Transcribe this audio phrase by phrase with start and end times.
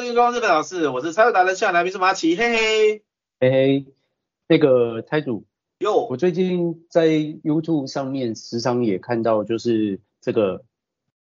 [0.00, 3.02] 命装日本老师》，我是拆弹达人，现在来宾是马奇，嘿嘿，
[3.40, 3.86] 嘿嘿，
[4.48, 5.44] 那个台主，
[5.78, 10.64] 哟，我最近在 YouTube 上面时常也看到，就是这个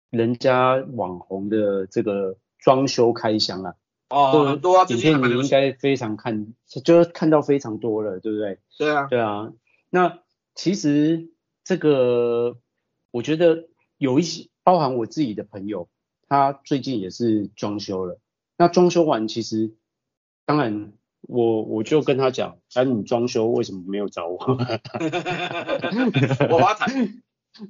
[0.10, 3.75] 人家网红的这个装修开箱啊，
[4.10, 8.60] 哦，很多啊，影片你应该非常看，就是看到非常多了，对不对？
[8.78, 9.52] 对啊，对啊，
[9.89, 10.19] 那
[10.55, 11.30] 其实
[11.64, 12.57] 这个
[13.11, 15.89] 我觉得有一些，包含我自己的朋友。
[16.33, 18.18] 他最近也是装修了，
[18.61, 19.74] 那装修完其实，
[20.46, 24.38] 当然我我就跟他讲，哎、啊，你装修为什么没有找我？
[26.47, 26.86] 我发财。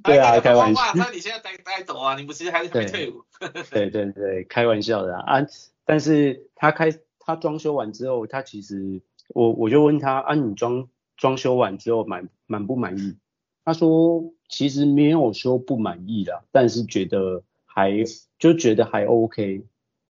[0.04, 0.82] 对啊，开玩笑。
[0.94, 2.14] 那你现在带带走啊？
[2.16, 3.22] 你不是还还退伍？
[3.72, 5.38] 对对对，开玩笑的啊。
[5.38, 5.46] 啊
[5.86, 13.16] 但是他开他装修完之后，他其实我我就问他，啊，你装装修完之后满满不满意？
[13.64, 17.42] 他说其实没有说不满意啦，但是觉得。
[17.74, 17.90] 还
[18.38, 19.64] 就觉得还 OK，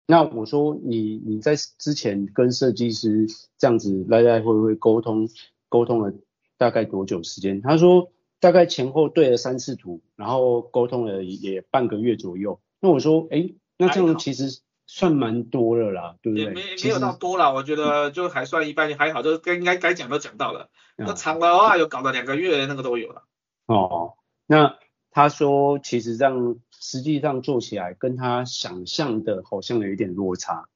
[0.07, 5.29] 那我说你你在之前跟设计师这样子来来回回沟通
[5.69, 6.13] 沟通了
[6.57, 7.61] 大概多久时间？
[7.61, 12.59] 他说大概前后对了三次图，然后沟通了也半个月左右。
[12.79, 16.45] 那我说哎、欸，那这样其实算蛮多了啦，对不对？
[16.45, 20.69] 也没没有到多啦，我觉得就还算一般，还好，就该应该该讲都讲到了。
[20.97, 23.23] 那长的话有搞到两个月那个都有了。
[23.67, 24.13] 哦，
[24.47, 24.77] 那
[25.11, 26.57] 他说其实这样。
[26.83, 30.67] 实际上做起来跟他想象的好像有一点落差。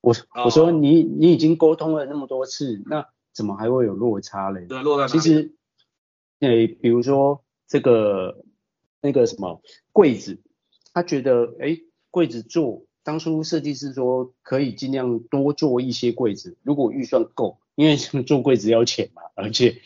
[0.00, 0.12] 我
[0.44, 4.66] 我说你你已经沟通了那么多次，那怎么还会有落差嘞？
[4.66, 5.06] 对，落差。
[5.06, 5.54] 其实，
[6.40, 8.44] 诶，比如说这个
[9.00, 9.62] 那个什么
[9.92, 10.42] 柜子，
[10.92, 17.60] 他觉得诶，柜子做，当初设计师说可以尽量多做一些柜子，如果预算够。
[17.74, 19.76] 因为做柜子要钱嘛，而且，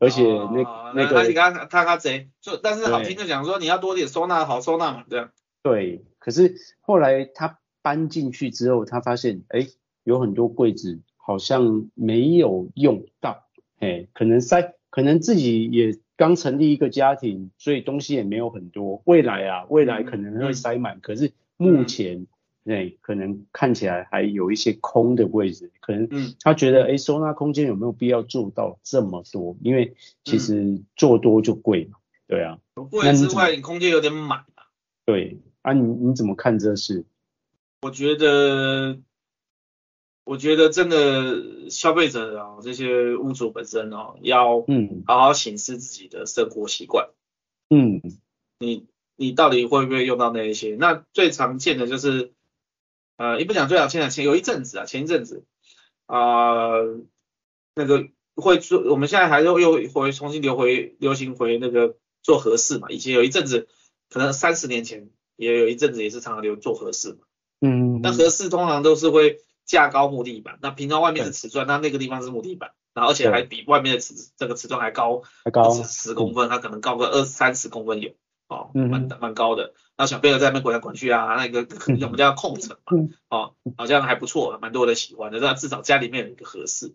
[0.00, 5.26] 而且那、哦、那个，那你刚他他贼，就但是好听的讲说你要多点收纳，好收纳嘛，对。
[5.62, 9.66] 对，可是后来他搬进去之后，他发现，哎，
[10.02, 13.46] 有很多柜子好像没有用到，
[13.78, 19.02] 哎，可能塞，可能自己也刚成立一个家庭，所以东西也没有很多。
[19.04, 22.26] 未来啊，未来可能会塞满，嗯、可是目前。
[22.64, 26.08] 嗯对，可能看起来还有一些空的位置，可能
[26.40, 29.54] 他觉得，哎、嗯，收纳空间有没有必要做到这么多？
[29.60, 29.94] 因为
[30.24, 32.58] 其实做多就贵嘛，对啊。
[32.90, 34.72] 贵之外，你空间有点满啊。
[35.04, 37.04] 对，啊，你你怎么看这事？
[37.82, 38.98] 我觉得，
[40.24, 47.10] 我觉得真的消费者啊，这些屋主本身哦，要嗯好好审视自己的生活习惯。
[47.68, 48.00] 嗯，
[48.58, 48.86] 你
[49.16, 50.76] 你到底会不会用到那一些？
[50.80, 52.32] 那最常见的就是。
[53.16, 55.44] 呃，也不讲最好，现在前有一阵子啊，前一阵子
[56.06, 57.00] 啊、呃，
[57.74, 62.88] 那个会做，我们现在还又又回重新流回流行回那个做和式嘛。
[62.90, 63.68] 以前有一阵子，
[64.10, 67.18] 可能三十年前也有一阵子也是常常流做和式嘛。
[67.60, 68.00] 嗯，嗯。
[68.02, 78.10] 那和式通常都是会架高木地板，那平常外面的瓷砖，那那个地方是木地板，然后而且还比外面的瓷这个瓷砖还高，还高十公分，它可能高个二三十公分有。
[78.54, 81.66] 哦，蛮蛮高的，那小贝儿在那边滚来滚去啊，那个
[82.02, 82.92] 我们叫控层嘛，
[83.28, 86.94] 哦，好像还不错，蛮多人喜欢的，那至少家里面有一个合适。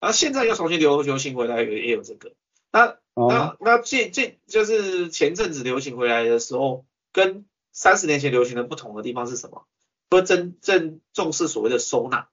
[0.00, 2.32] 然后，现在又重新流流行回来，也也有这个，
[2.72, 9.66] 那那那这这就是前阵子流行回来的时候，跟三十年前流行的不同的地方是什么？
[10.08, 12.28] 不真正重视所谓的收纳，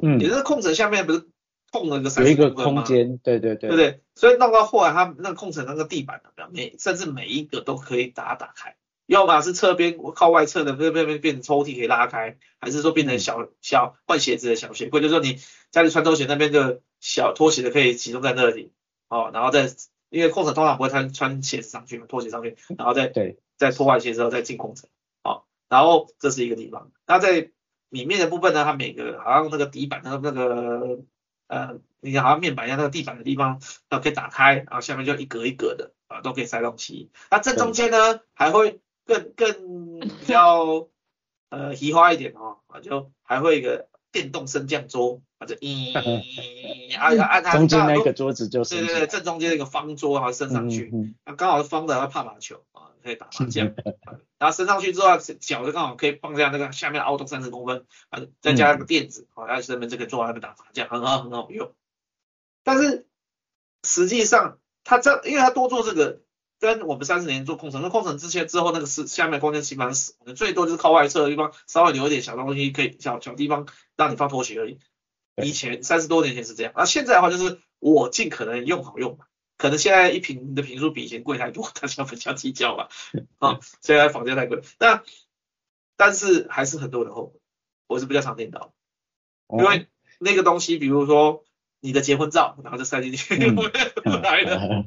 [0.00, 1.28] 嗯，也就是控层下面不是。
[1.70, 2.10] 空了个？
[2.22, 4.00] 有一个空间，对对对，对不对？
[4.14, 15.38] 所以弄到后来，它那个空层那个地板的每甚至每一个都可以打打开，要么是侧边靠外侧的变变变变成抽屉可以拉开，还是说变成小小换鞋子的小鞋柜，就是说你
[15.70, 18.72] 家里穿拖鞋那边的小拖鞋的可以集中在那里，
[19.08, 19.70] 哦，然后再
[20.10, 24.88] 因为空层通常不会穿穿鞋子上去嘛，拖鞋上去，然后再对再脱完鞋之后再进空层，
[25.22, 26.90] 哦，然后这是一个地方。
[27.06, 27.50] 那在
[27.90, 30.98] 里面的部分呢，它每个好像那个底板那个那个。
[31.48, 37.10] 呃，你好像面板一样，那个地板的地方，呃可以打开，然后下面就一格一格的啊，都可以塞东西。
[37.30, 40.88] 那正中间呢，还会更更 比较
[41.50, 45.94] 呃移花一点哦，啊，就还会一个电动升降桌，啊，就咦，
[46.98, 50.92] 啊按它中间那个桌子就是对对对，正中间那个方桌，然后升上去，
[51.24, 53.72] 那刚好是方的，要怕麻球啊，可以打麻将。
[54.38, 61.72] 然后升上去之后，脚就刚好可以放在那个下面的凹洞三十公分，啊，再加个垫子，好，然后身边就可以坐在那边打麻将，很好很好用。
[62.62, 63.06] 但是
[63.84, 66.20] 实际上，他这因为他多做这个，
[66.60, 74.78] 跟我们三十年做空城，那空城之前之后那个是下面空间基本上死，最多就是靠外侧的地方稍微留一点小东西，可以小小地方让你放拖鞋而已。
[75.44, 79.24] 以前三十多年前是这样，那现在的话就是我尽可能用好用嘛。
[79.56, 82.88] 可能现在一瓶的瓶数比以前贵太多，大家不要计较吧。
[83.38, 84.60] 啊，现在房价太贵。
[84.78, 85.02] 那
[85.96, 87.40] 但是还是很多人后悔，
[87.88, 88.72] 我是比较常听到，
[89.48, 89.88] 因为
[90.20, 91.42] 那个东西，比如说
[91.80, 93.62] 你的结婚照，然后就塞进去， 不
[94.10, 94.84] 来的，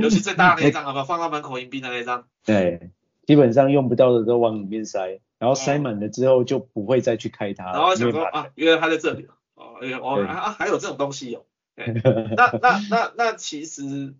[0.00, 1.04] 尤其最大的那张， 好不好？
[1.04, 2.92] 放到门口迎宾的那张，对，
[3.26, 9.26] 基本上用不到的都往里面塞，然后塞满了之后就不会再去开它，然后想说啊，原来它在这里
[9.62, 11.44] 哦，哦，啊，还有这种东西哦，
[11.76, 14.14] 那那那那其实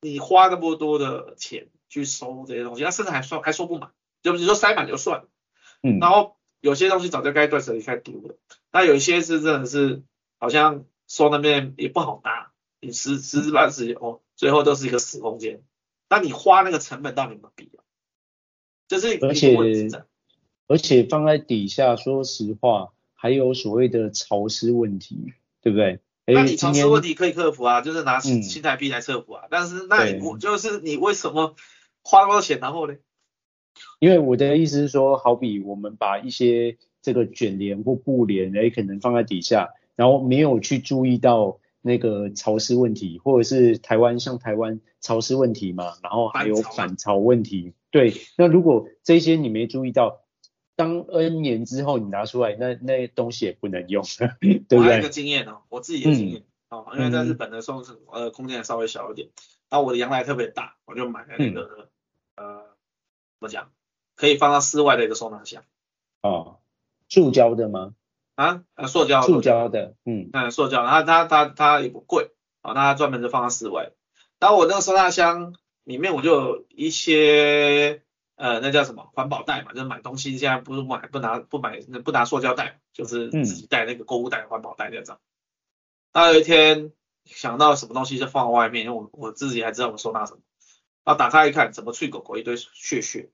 [0.00, 3.92] 你花那么多的钱去收这些东西，那甚至还说还说不满。
[4.22, 5.28] 就比如说塞满就算了，
[5.82, 8.38] 嗯，然后有些东西早就该断舍离开丢了，
[8.72, 10.02] 那有一些是真的是
[10.38, 15.62] 好像收那边也不好搭，你十十之八十哦，最后都是一个死空间。
[16.08, 17.84] 那你花那个成本到底有没有必要？
[18.88, 19.54] 就是而且
[20.66, 22.93] 而且放在底下，说实话
[23.24, 25.32] 还有所谓的潮湿问题，
[25.62, 25.98] 对不对？
[26.26, 29.44] 那你潮湿问题可以克服啊，就是拿新台币来克服啊。
[29.44, 31.56] 嗯、但是那你我就是你为什么
[32.02, 32.96] 花那么多钱，然后呢？
[33.98, 47.72] 因为我的意思是说，好比我们把一些这个卷帘或布帘，哎，可能放在底下，然后没有去注意到那个潮湿问题，或者是台湾像台湾潮湿问题嘛，然后还有反潮问题。
[47.90, 50.20] 对，那如果这些你没注意到，
[50.76, 54.04] 当 N 年之后你拿出来，那那东西也不能用，
[54.40, 54.78] 对不对？
[54.78, 59.28] 我还有一个经验哦，我自己的经验哦，因为在日本的时候是呃空间稍微小一点，
[59.70, 61.88] 然后我的阳台特别大，我就买了那个、
[62.36, 62.56] 嗯、呃
[63.38, 63.70] 怎么讲？
[64.16, 65.64] 可以放到室外的一个收纳箱，
[66.22, 66.58] 哦，
[67.08, 67.94] 塑胶的吗？
[68.36, 72.30] 啊，啊，塑胶，塑胶的，嗯，嗯，塑胶，它它它它也不贵，
[72.62, 73.90] 啊，那它专门就放在室外。
[74.38, 78.03] 然后我那个收纳箱里面我就有一些，
[78.36, 85.20] 呃，那叫什么环保袋嘛，就是买东西现在不是买不拿不买不拿塑胶袋，就是自己带那个购物袋环保袋这样。
[86.12, 86.92] 那有一天
[87.24, 90.40] 想到什么东西就放在外面，因为我我自己还知道我收纳什么，
[91.04, 93.30] 然后打开一看，怎么脆狗狗一堆屑屑。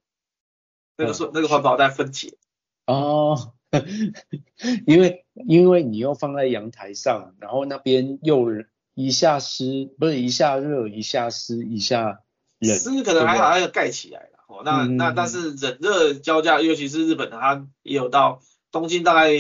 [0.97, 2.37] 那个是那个环保袋分解
[2.85, 3.55] 哦，
[4.87, 8.49] 因为因为你又放在阳台上，然后那边又
[8.93, 12.21] 一下湿，不是一下热，一下湿，一下
[12.59, 14.63] 冷，湿可能还好，还要盖起来了哦。
[14.65, 19.31] 那、嗯、那但是冷热交加，尤其是日本的，它也有到东京大概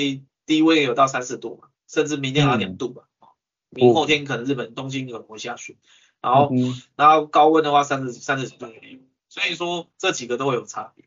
[0.46, 3.04] 低温也有到三十度嘛，甚至明天还有两度吧。
[3.20, 3.28] 嗯、
[3.70, 5.76] 明后天可能日本东京可能会下雪，
[6.20, 11.04] 然后、嗯、然后高温的话三十三十几度也有，所以说这几个都会有差别。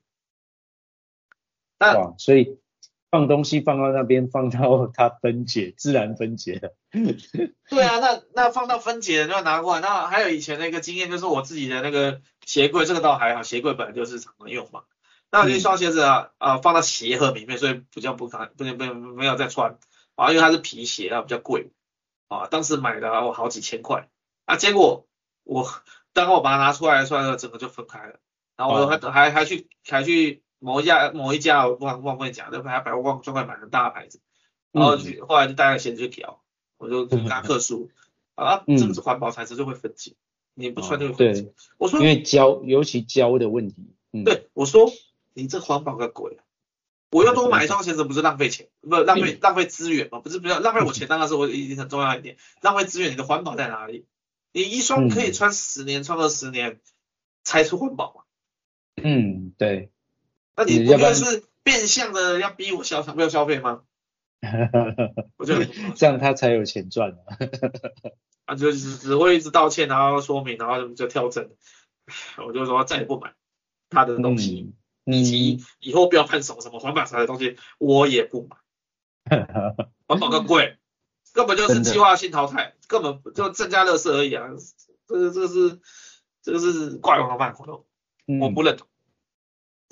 [1.78, 2.58] 但，所以
[3.14, 6.74] 放东西放到那边，放到它分解，自然分解的。
[7.70, 9.82] 对啊，那那放到分解的就要拿过来。
[9.82, 14.82] 那还有以前的一个经验，就是我自己的那个鞋柜，这个倒还好，鞋柜本来就是常用嘛。
[15.30, 19.78] 那一双鞋子啊啊、放到鞋盒里面，所以比较不可不能不能没有再穿
[20.16, 21.70] 啊，因为它是皮鞋啊，比较贵
[22.30, 22.48] 啊。
[22.48, 24.10] 当时买的我好几千块
[24.46, 25.06] 啊，结果
[25.44, 25.70] 我
[26.14, 28.16] 当我把它拿出来出来了，整个就分开了。
[28.58, 30.42] 然后我还、哦、还还去还去。
[30.64, 34.22] 某一家某一家我忘忘不讲，那还百货专柜买的大牌子，
[34.72, 36.42] 然后去后来就带了鞋子去调，
[36.78, 37.92] 我就跟他客诉
[38.36, 40.14] 啊，这个是环保材质就会分解，
[40.54, 41.54] 你不穿就会分解。
[41.78, 43.94] 我说因为胶，尤其胶的问题。
[44.24, 44.90] 对，我说
[45.34, 46.44] 你这环保个鬼啊！
[47.12, 50.20] 我要多买一双鞋子不是浪费钱，不是浪费浪费资源嘛？
[50.20, 54.06] 不是不要浪费我钱，当然是我已经很重要一点，浪费资源，你的环保在哪里？
[54.54, 56.80] 你一双可以穿十年，穿二十年
[57.44, 58.22] 才是环保嘛？
[59.04, 59.90] 嗯，对。
[60.56, 63.82] 那你不觉得是变相的要逼我消费，没有消费吗？
[65.38, 67.38] 我觉得这样他才有钱赚啊。
[68.46, 71.50] 啊，就只只会一直道歉，然后说明，然后就调整。
[72.46, 73.34] 我就说再也不买
[73.90, 74.74] 他的东西，
[75.06, 78.58] 以、嗯、及以后不要看什么什么环保啥的东西，我也不买。
[80.06, 80.78] 环保更贵，
[81.34, 84.50] 根本就是计划性淘汰，根本就增加垃圾而已啊！
[85.08, 85.80] 这个这个是
[86.42, 87.88] 这个是挂羊头卖狗肉，
[88.42, 88.86] 我不认同。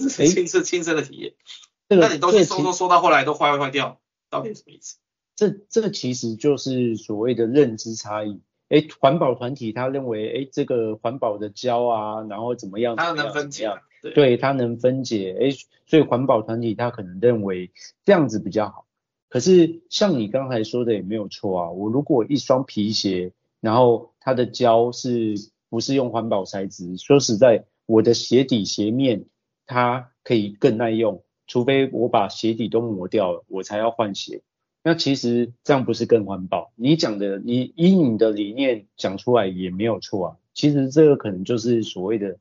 [0.01, 1.34] 是亲自亲身的体验，
[1.88, 4.98] 那、这个、你东西收收收到后来都坏坏坏掉，到底什么意思？
[5.36, 8.41] 这这个其实就是所谓的认知差异。
[8.70, 12.96] 哎，环保团体他认为，哎，这个环保的胶啊，然后怎么样？
[12.96, 13.70] 它能分解，
[14.01, 15.36] 对，对，它能分解。
[15.38, 15.50] 哎，
[15.86, 17.72] 所以环保团体他可能认为
[18.05, 18.86] 这样子比较好。
[19.27, 21.72] 可是像你刚才说的也没有错啊。
[21.72, 25.36] 我如果一双皮鞋，然后它的胶是
[25.70, 26.96] 不是用环保材质？
[26.98, 29.25] 说实在，我的鞋底鞋面。
[29.71, 34.41] 它可以更耐用，除非我把鞋底都磨掉了，我才要换鞋。
[34.83, 36.73] 那其实这样不是更环保？
[36.75, 40.35] 你讲的，你以你的理念讲出来也没有错啊。
[40.53, 42.37] 其实这个可能就是所谓的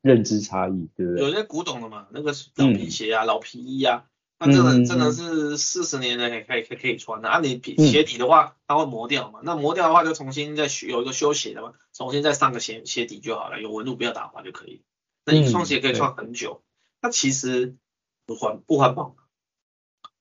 [0.00, 1.22] 认知差异，对不对？
[1.22, 4.06] 有些古董的嘛，那个老皮鞋啊、嗯、老皮衣啊，
[4.40, 7.38] 那真的真的是四十年的可以可以可以穿的啊。
[7.38, 9.38] 你皮鞋底的话，它会磨掉嘛？
[9.44, 14.82] 那磨掉的话，就重新再有一个修鞋的嘛，重新再上个鞋鞋底就好了，有纹路不要打滑就可以。
[15.24, 16.62] 那一双鞋可以穿很久。
[17.02, 17.76] 那其实
[18.24, 19.16] 不环不环保，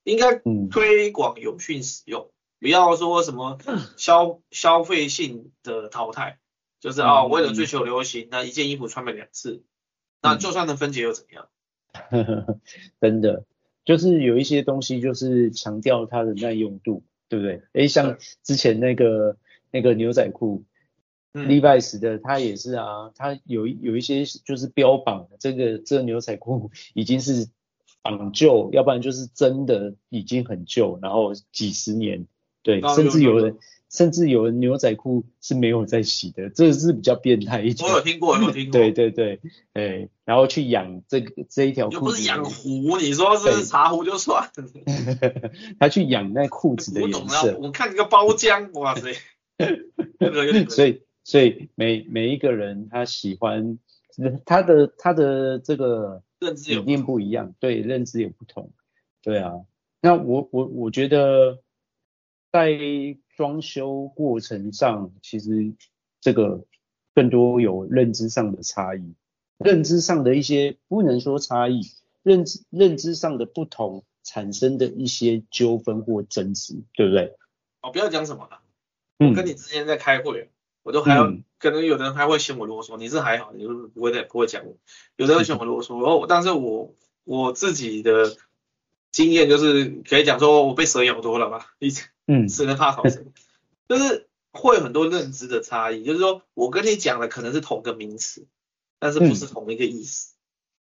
[0.04, 3.60] 应该推广永续使用，嗯、不要说什么
[3.98, 6.40] 消消费性的淘汰，
[6.80, 9.64] 就是啊、哦，为了追求流行，那一件衣服穿了两次，
[10.22, 11.48] 那就算能分解又怎样？
[13.00, 13.46] 真的，
[13.86, 17.62] 就是有一些东西就是强调它的耐用度，对不对？
[17.74, 19.38] 诶，像之前那个
[19.70, 20.66] 那个牛仔裤。
[21.34, 27.48] Levi's 的它也是啊，它有有一些就是标榜这个这个牛仔裤已经是
[28.04, 32.28] 仿旧，要不然就是真的已经很旧，然后几十年，
[32.64, 33.58] 对，甚至有人
[33.90, 37.90] 甚至有人牛仔裤是没有在洗的，这是比较变态一点。
[37.90, 38.74] 我有听过，有听过。
[38.74, 39.40] 对对对，
[39.72, 41.96] 哎，然后去养这个这一条裤子。
[41.96, 44.50] 又不是养壶，你说是茶壶就算。
[45.80, 47.56] 他去养那裤子的颜色。
[47.58, 49.14] 我，我看一个包浆，哇塞，
[50.68, 51.04] 所以。
[51.24, 53.78] 所以每每一个人他喜欢
[54.46, 58.72] 他的他的这个认知理念不一样，对，认知也不同，
[59.22, 59.54] 对啊。
[60.02, 61.62] 那我我我觉得
[62.52, 62.76] 在
[63.38, 65.74] 装修过程上，其实
[66.20, 66.66] 这个
[67.14, 69.14] 更多有认知上的差异，
[69.60, 71.82] 认知上的一些不能说差异，
[72.24, 77.38] 认知认知上的不同产生的一些纠纷或争执，对不对？
[77.82, 78.60] 哦，不要讲什么了，
[79.20, 80.42] 我跟你之前在开会。
[80.42, 80.51] 嗯
[80.84, 84.78] 我都还要，嗯、可能有的人还会嫌我啰嗦，你是还好，你就不会再不会讲我。
[85.16, 88.36] 有的人嫌我啰嗦，哦，但是我我自己的
[89.12, 93.32] 经验就是可以讲说，我被蛇咬多了吧，一直嗯， 蛇能怕草绳，
[93.88, 98.48] 就是会有很多认知的差异，就是说我跟你讲的可能是同个名词，
[98.98, 100.34] 但是不是同一个意思。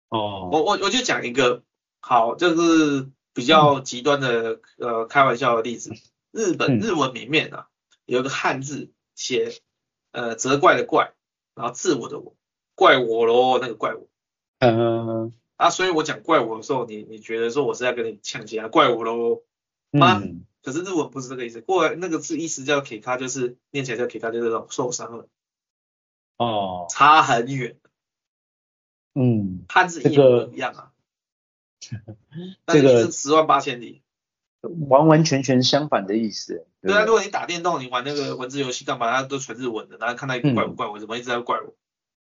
[0.10, 1.62] 嗯、哦，我我我就讲一个
[2.00, 5.91] 好，就是比较极端的、嗯、呃开玩笑的例子，
[6.31, 7.67] 日本日文里面啊
[8.05, 9.53] 有一个汉字写。
[10.12, 11.13] 呃，责怪的怪，
[11.56, 12.36] 然后自我的我，
[12.75, 14.08] 怪我喽，那个怪我。
[14.60, 15.34] 嗯。
[15.56, 18.68] 啊，所以我讲怪我的时候，你你觉得说我是在跟你抢劫啊？
[18.68, 19.44] 怪我喽？
[19.91, 20.20] 吗？
[20.24, 25.27] 嗯、可是日文不是这个意思，过来那个字意思叫 kita，就是念起来叫 kita，就是那种受伤了。
[26.38, 26.88] 哦。
[26.89, 27.77] 差很远。
[29.13, 29.63] 嗯。
[29.70, 30.91] 汉字一模一样啊。
[32.65, 34.00] 这个是十万八千里。
[34.89, 36.65] 完完全全相反的意思。
[36.82, 39.12] 对啊，如果你打电动，你玩那个文字游戏干嘛？
[39.12, 41.74] 它都全日文的，然后看到一个怪物怪我，怎么一直在怪我？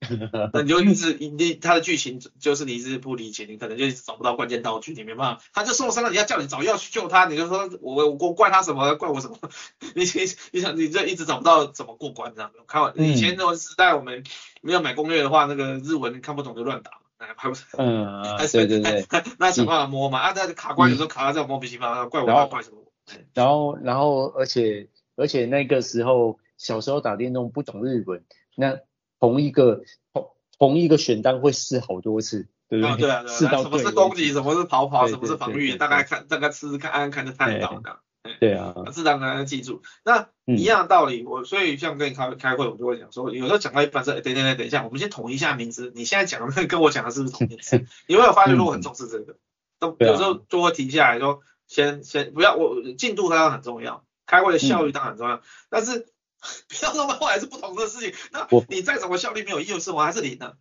[0.53, 5.43] 那你就一直你它的剧情就是你一直不理解，你可能就一直找不到关键道具，你没办法。
[5.53, 8.93] 他就受伤了，你要叫你找药去救他，你就说我我怪他什么？
[8.95, 9.37] 怪我什么？
[9.95, 12.51] 你你你想你这一直找不到怎么过关这样。
[12.67, 14.23] 看完以前那种时代，我们
[14.61, 16.91] 没有买攻略的话，那个日文看不懂就乱打。
[17.17, 19.05] 哎，还不是，嗯，对对 对，
[19.39, 22.77] 那想办法摸嘛，啊，那卡关有时候卡到这种莫名其妙，怪我怪什么？
[23.33, 28.23] 然后，然后，而且，而且那个时候小时候打电动不懂日文，
[28.55, 28.79] 那
[29.19, 32.97] 同一个同同一个选单会试好多次，对不对？
[32.97, 37.99] 对啊，对啊，试到什么是攻击，什么是逃跑，什么是防御，大概看大概试试看，按按看就看到的。
[38.41, 39.81] 对啊，自然而然记住。
[40.03, 45.91] 那一样的道理，我所以像跟你开开会，我就会讲说，有时候讲到一半说，等等等等一下，我们先统一一下名字。
[45.95, 47.85] 你现在讲的那个跟我讲的是不是同名词？
[48.07, 49.37] 你会有发现，如果很重视这个，
[49.79, 51.41] 都有时候就会停下来说。
[51.67, 56.05] 先先不要，我进度当然很重要，开会的效率当然很重要，嗯、但是
[56.69, 58.13] 不要弄到后来是不同的事情。
[58.31, 60.53] 那你再怎么效率没有意义，是我还是零呢？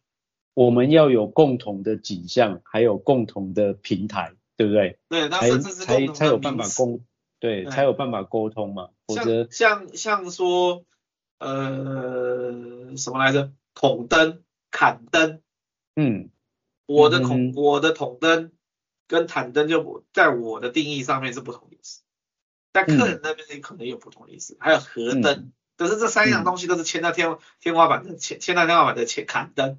[0.54, 4.99] 我们要有共同的景象，还有共同的平台，对不对？
[5.11, 7.00] 对，那甚至是才才有办法沟，
[7.44, 8.88] 对，才有办法沟通嘛。
[9.06, 10.84] 或者像像像说
[11.38, 13.52] 呃什么来着？
[13.74, 15.42] 筒灯、砍灯，
[15.94, 16.30] 嗯，
[16.86, 18.50] 我的孔，嗯、我的筒灯。
[19.06, 22.00] 跟坦灯就在我的定义上面是不同意思，
[22.72, 24.54] 但客人那边也可能有不同意思。
[24.54, 29.78] 嗯、还有河灯，可、嗯、是这三样东西都是牵到天天花板的，牵牵到天花板的前砍灯。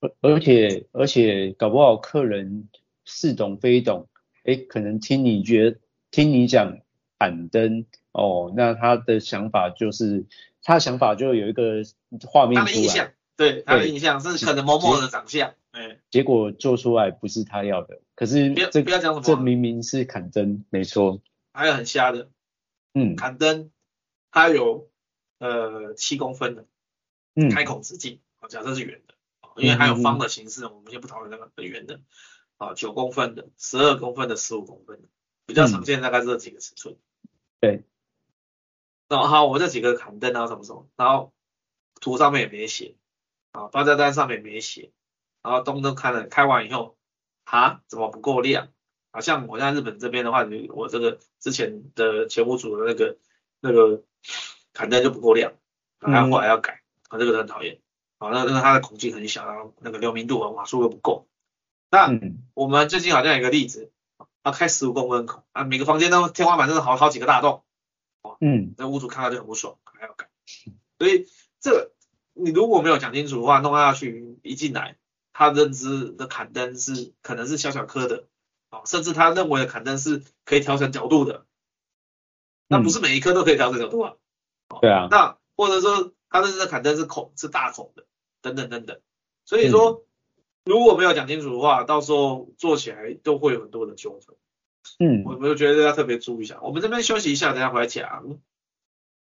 [0.00, 2.70] 而而且而且搞不好客人
[3.04, 4.08] 似懂非懂，
[4.44, 5.78] 哎，可能听你觉
[6.12, 6.78] 听你讲
[7.18, 10.26] 板灯哦，那他的想法就是
[10.62, 11.82] 他的想法就有一个
[12.24, 12.72] 画面出来。
[12.72, 15.54] 他的印象，对，他的印象是可能某某的长相。
[15.72, 21.22] 哎，结果做出来不是他要的，可是这不要讲什么，这明明是砍灯，没错。
[21.54, 22.28] 还有很瞎的，
[22.92, 23.70] 嗯，砍灯，
[24.30, 24.90] 它有
[25.38, 26.66] 呃七公分的，
[27.34, 29.14] 嗯，开孔直径，假设是圆的，
[29.56, 32.00] 因为还有方的形式，我们先不讨论那个圆的，
[32.58, 35.08] 啊，九公分的，十二公分的，十五公分的，
[35.52, 36.96] 比较常见大概是这几个尺寸。
[37.60, 37.84] 对，
[39.08, 41.32] 然后好，我这几个砍灯啊什么什么，然后
[42.00, 42.96] 图上面也没写，
[43.52, 44.90] 啊，报价单上面也没写。
[45.42, 46.96] 然后灯都开了，开完以后，
[47.44, 48.68] 啊，怎么不够亮？
[49.10, 53.18] 好像我在日本这边的话，我这个之前的前五组的那个
[53.60, 54.02] 那个
[54.72, 55.52] 砍灯就不够亮，
[55.98, 57.80] 然后后来要改，啊，这个很讨厌。
[58.18, 61.26] 啊，那那个它的孔径很小，然后那个流明度啊瓦数又不够。
[61.90, 62.08] 那
[62.54, 63.90] 我们最近好像有一个例子，
[64.42, 67.62] 啊，开十五公分孔啊，每个房间都天花板都是好好几个大洞，
[68.40, 70.28] 嗯，那屋主看到就很不爽，还要改。
[70.98, 71.28] 所以
[71.60, 71.92] 这个
[72.32, 74.96] 你如果没有讲清楚的话，弄下去一进来，
[75.32, 78.26] 他认知的砍灯是可能是小小颗的，
[78.70, 81.46] 啊，甚至他认为的砍灯是可以调整角度的，
[82.66, 84.14] 那不是每一颗都可以调整角度啊。
[84.80, 85.06] 对啊。
[85.08, 88.06] 那或者说他认知的砍灯是孔是大孔的，
[88.40, 89.00] 等等等等。
[89.44, 90.04] 所以说。
[90.64, 94.36] 嗯如果没有讲清楚的话，到时候做起来都会有很多的纠纷。
[95.00, 96.60] 嗯，我们就觉得要特别注意一下。
[96.62, 98.38] 我们这边休息一下，等下回来讲。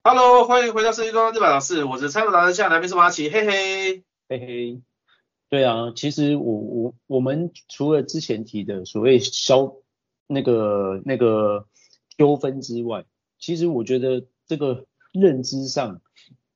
[0.01, 4.81] Hello，欢迎回到设计装日百老师，我是参考达人下来宾是马奇，嘿嘿嘿嘿。
[5.49, 9.75] 对啊，其实我我我们除了之前提的所谓消
[10.27, 11.67] 那个那个
[12.17, 13.03] 纠纷之外，
[13.39, 15.99] 其实我觉得这个认知上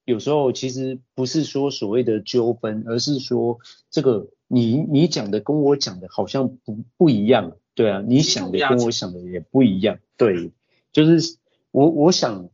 [0.05, 3.59] 有时候其实不是说所谓的纠纷，而是说
[3.91, 4.29] 这个。
[4.51, 10.51] 你你讲的跟我讲的好像不不一样，对啊，你想的跟我想的也不一样，对，
[10.91, 11.37] 就是
[11.69, 12.49] 我我想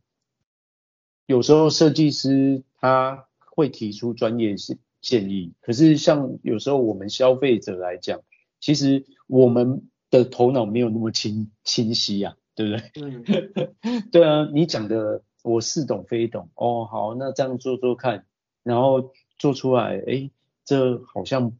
[1.24, 8.20] 有时候设计师他会提出专业是建议，可是像有时候我们消费者来讲，
[8.60, 12.90] 其实我们的头脑没有那么清清晰啊，对不对？
[13.02, 18.26] 嗯， 对啊，你讲的我似懂非懂，哦，好，那这样做做看，
[18.62, 20.30] 然后做出来，诶，
[20.66, 21.56] 这好像。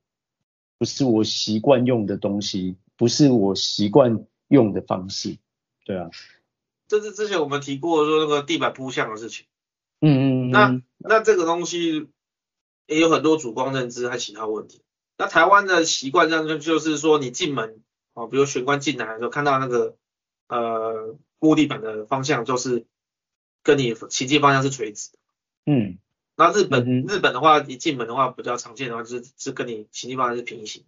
[0.79, 5.39] 不是我习惯用的东西，不是我习惯用的方式，
[5.85, 6.11] 对啊。
[6.89, 9.47] 这是之前我们提过说那个地板铺向的事情。
[10.01, 10.51] 嗯嗯嗯。
[10.51, 12.09] 那那这个东西
[12.87, 14.83] 也有很多主观认知和其他问题。
[15.19, 19.97] 那台湾的习惯上就就是说，你进门哦，比如玄关进来的时候看到那个
[20.49, 22.87] 呃木地板的方向，就是
[23.63, 25.19] 跟你行进方向是垂直的。
[25.65, 25.99] 嗯。
[26.37, 30.85] 那日本、嗯、日本的话，一进门的话比较常见的话，就是是跟你行进方向是平行。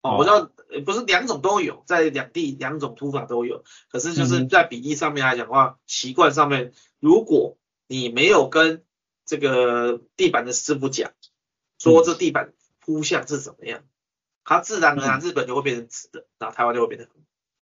[0.00, 0.50] 哦，我知道
[0.86, 8.82] 不是两种都有，在两地两种铺法都有，可是就是在比例上面来讲的话，习惯、嗯、上面，如果你没有跟
[9.26, 11.12] 这个地板的师傅讲，
[11.78, 13.82] 说这地板铺向是怎么样，
[14.44, 17.06] 它自然而然日本就会变成直的，然后台湾就会变成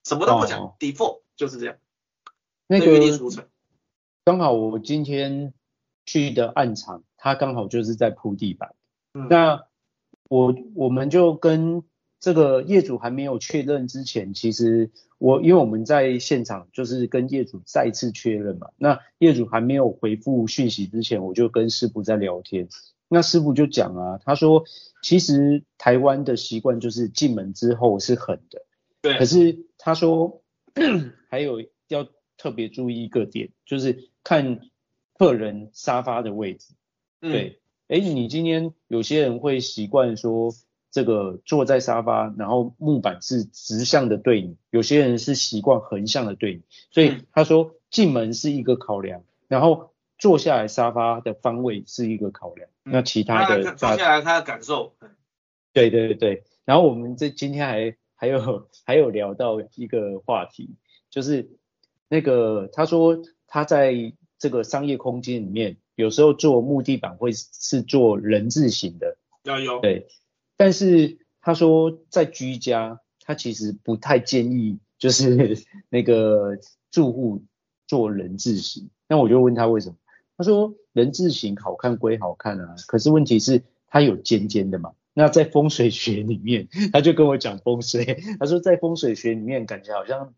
[0.04, 1.78] 什么都不讲、哦、，default 就是这样。
[2.68, 3.48] 那个约定俗成。
[4.26, 5.54] 刚好我今天。
[6.06, 8.76] 去的暗场，他刚好就是在铺地板。
[9.14, 9.64] 嗯、那
[10.30, 11.84] 我我们就跟
[12.20, 18.70] 这个业主还没有确认之前，其实我因为我们在现场就是跟业主再次确认嘛。
[18.78, 22.68] 那业主还没有回复讯息之前，我就跟师傅在聊天。
[23.08, 24.64] 那师傅就讲啊，他说
[25.02, 28.62] 其实台湾的习惯就是进门之后是狠的。
[29.02, 29.18] 对。
[29.18, 30.42] 可是他说
[31.30, 34.60] 还有要特别注意一个点，就是看。
[35.18, 36.74] 客人沙发的位置，
[37.22, 40.52] 对，哎、嗯，你今天有些人会习惯说
[40.92, 54.96] 这个坐在沙发，然后木板是直向的对你，有些人是习惯横向的对你，所以他说进门是一个考量，然后坐下来沙发的方位是一个考量，嗯、那其他的坐下来他的感受，
[55.72, 60.76] 对对对对，然后我们这今天还还有 还有聊到一个话题，
[61.10, 61.52] 就是
[62.10, 64.14] 那个他说他在。
[64.46, 70.06] 这个商业空间里面，有时候做木地板会是做人字形的，要有对。
[70.56, 76.60] 但是他说在居家，他其实不太建议就是 那个
[76.92, 77.42] 住户
[77.88, 78.92] 做人字形。
[79.08, 79.96] 那我就问他为什么？
[80.38, 84.92] 他说人字形好看归好看啊，可是问题是它有尖尖的嘛。
[85.16, 90.36] 那在风水学里面，他就跟我讲风水，他说在风水学里面感觉好像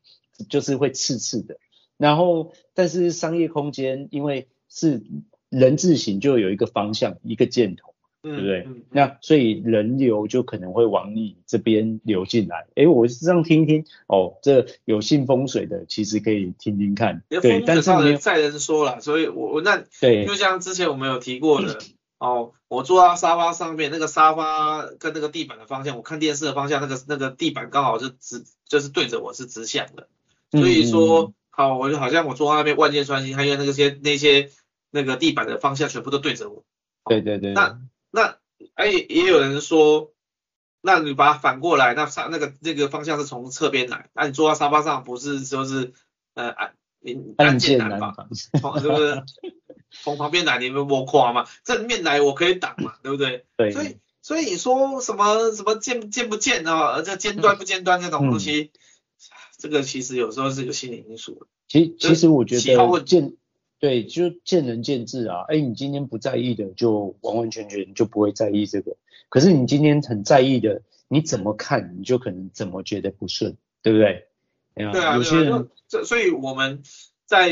[0.48, 1.58] 就是会刺刺的。
[1.98, 5.02] 然后，但是商业空间因为是
[5.50, 8.60] 人字形，就有一个方向，一个箭头，对不对？
[8.68, 12.68] 嗯嗯、那所以人流就可能会往你这边流进来。
[12.76, 17.24] 诶，我是这样听一听，哦，这有信风水的，其实可以听听看。
[17.30, 21.80] 对，但是人在人说了，所以我我那对，就像之前我们有提过的，
[22.20, 30.08] 哦，我坐在沙发上面，那个沙发跟那个地板的方向，我看电视的方向，那个那个地板刚好是直，就是对着我是直向的，
[30.52, 31.34] 所以说。
[31.58, 34.52] 嗯好，我就好像我坐在那边万箭穿心，还有那些那些
[34.92, 36.64] 那个地板的方向全部都对着我。
[37.06, 37.54] 对对对。
[37.54, 37.80] 那
[38.12, 38.38] 那
[38.76, 40.14] 哎也有人说，
[40.82, 45.94] 那你把它反过来，那上那个那个方向是从侧边来，那你坐在沙发上不是就是
[46.36, 48.30] 呃暗你暗箭难防，
[48.62, 49.24] 从是不是
[50.04, 51.48] 从旁边来你们摸垮嘛？
[51.64, 53.48] 正面来我可以挡嘛，对不对？
[53.58, 53.72] 对。
[53.72, 57.02] 所以所以你说什么什么见见不见啊？
[57.02, 58.72] 这尖端不尖端这种东西。
[58.76, 58.80] 嗯
[59.58, 61.48] 这个其实有时候是个心理因素的。
[61.68, 63.34] 其其实我觉得见
[63.80, 65.46] 对就见仁见智啊。
[65.48, 68.96] 哎，你今天不在意的，就完完全全就不会在意这个。
[69.30, 74.28] 可是你今天很在意的，你怎么看，你就可能怎么觉得不顺，对不对？
[74.74, 76.84] 对啊，有些人，这所以我们
[77.26, 77.52] 在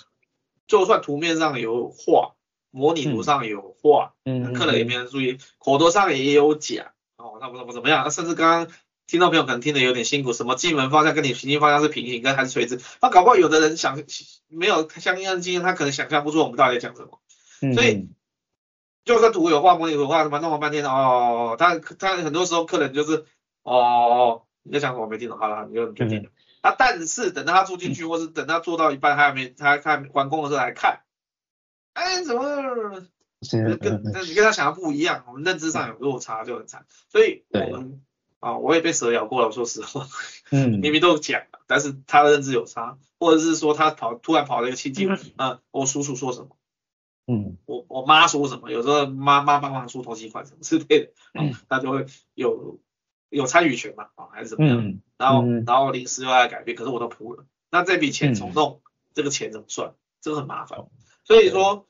[0.68, 2.34] 就算图面上有画，
[2.70, 8.74] 模拟图上有画，嗯，客人也没人注意，口头上也有讲，哦，那不怎么怎么样，甚至刚刚
[9.10, 14.00] 听众朋友可能听得有点辛苦，什么进门方向跟你行进方向是平行跟还是垂直，那搞不好有的人想
[14.46, 18.08] 没有相应的经验，他可能想象不出我们到底在讲什么，所以。
[19.02, 23.24] 就算图有画，模拟图画，什么弄了半天哦，他他很多时候客人就是
[23.62, 26.28] 哦，你在讲什么我没听懂，好了，你就决定了。
[26.60, 31.00] 啊，但是等到他住进去，或是等他做到一半，他还没他看完工的时候来看，
[31.94, 32.42] 哎，怎么
[33.80, 36.84] 跟那你跟他想的不一样，我们认知上有落差就很惨。
[37.08, 38.02] 所以我们
[38.40, 40.06] 啊，我也被蛇咬过了，说实话，
[40.50, 46.56] 嗯， 明明都讲了，但是他的认知有差，或者是说他跑突然跑了一个亲戚，啊，我叔叔说什么？
[47.26, 48.70] 嗯，我我妈说什么？
[48.70, 52.80] 有时候妈妈帮忙出头期款什么之类的，嗯，他就会有
[53.28, 54.78] 有参与权嘛，啊，还是怎么样？
[54.84, 58.80] 嗯，然后然后临时又来改变，可是我都铺了，那这笔钱重弄，
[59.14, 59.94] 这个钱怎么算？
[60.20, 60.80] 这个很麻烦。
[61.24, 61.86] 所以说，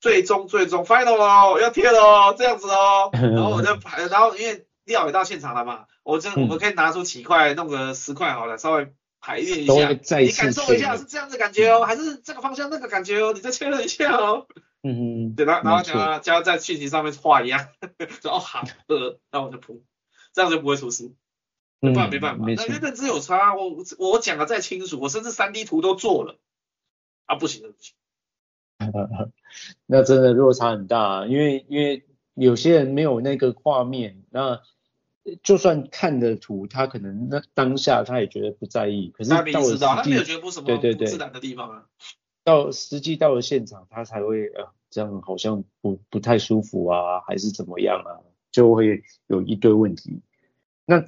[0.00, 8.92] 最终最终 final 哦，要贴了哦，这样子哦， 然后我就排，然后因为料也到现场了嘛，我这我们可以拿出几块，弄个十块好了，稍微。
[9.20, 13.32] 排练一下，你感受一下是这样的感觉哦，还是这个方向那个感觉哦？
[13.34, 14.46] 你再确认一下哦。
[14.84, 15.34] 嗯嗯。
[15.34, 17.66] 对，然后然后讲，加在讯息上面画一样，
[18.22, 19.82] 说哦好，呃，那我就铺，
[20.32, 21.12] 这样就不会出事。
[21.80, 26.38] 没办法，没办法，那认知有差，我我讲的再清楚，我甚至三 D 图都做了，
[27.26, 27.96] 啊不行的不行。
[29.86, 34.62] 那真的落差很大，因为因为有些人没有那个画面，那。
[35.42, 41.86] 就算看的图，他可能那当下他也觉得不在意，可是到了实际，他没有觉得不什么对对对自然的地方啊。
[42.44, 50.22] 到实际到了现场，他才会呃，这样好像不不太舒服啊，还是怎么样啊，就会有一堆问题。
[50.86, 51.00] 那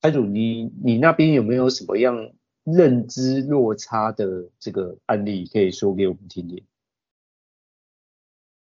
[0.00, 2.32] 台主，你你那边有没有什么样
[2.64, 6.64] 认知落差的这个案例可以说给我们听听？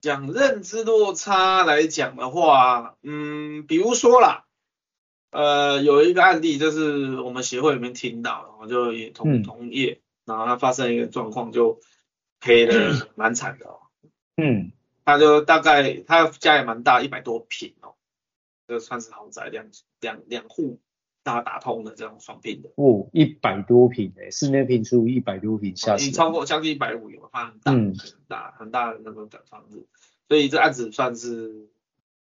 [0.01, 4.45] 讲认知落差来讲的话，嗯，比如说啦。
[5.31, 11.79] 呃，有一个案例，就是我们协会里面听到，然后就也同同业，然后他发生一个状况，就
[12.41, 13.79] 赔的 蛮惨的哦。
[14.35, 14.71] 嗯，
[15.05, 17.95] 他就大概他家也蛮大，一百多平哦，
[18.67, 19.65] 就算是豪宅，两
[20.01, 20.79] 两两户
[21.23, 22.69] 大打通的这种双拼的。
[22.75, 29.87] 哦，一百多平诶，室内平数一百多平，下已经超过将近一百五有，发很大，嗯，很大很大的那种房子，
[30.27, 31.69] 所以这案子算是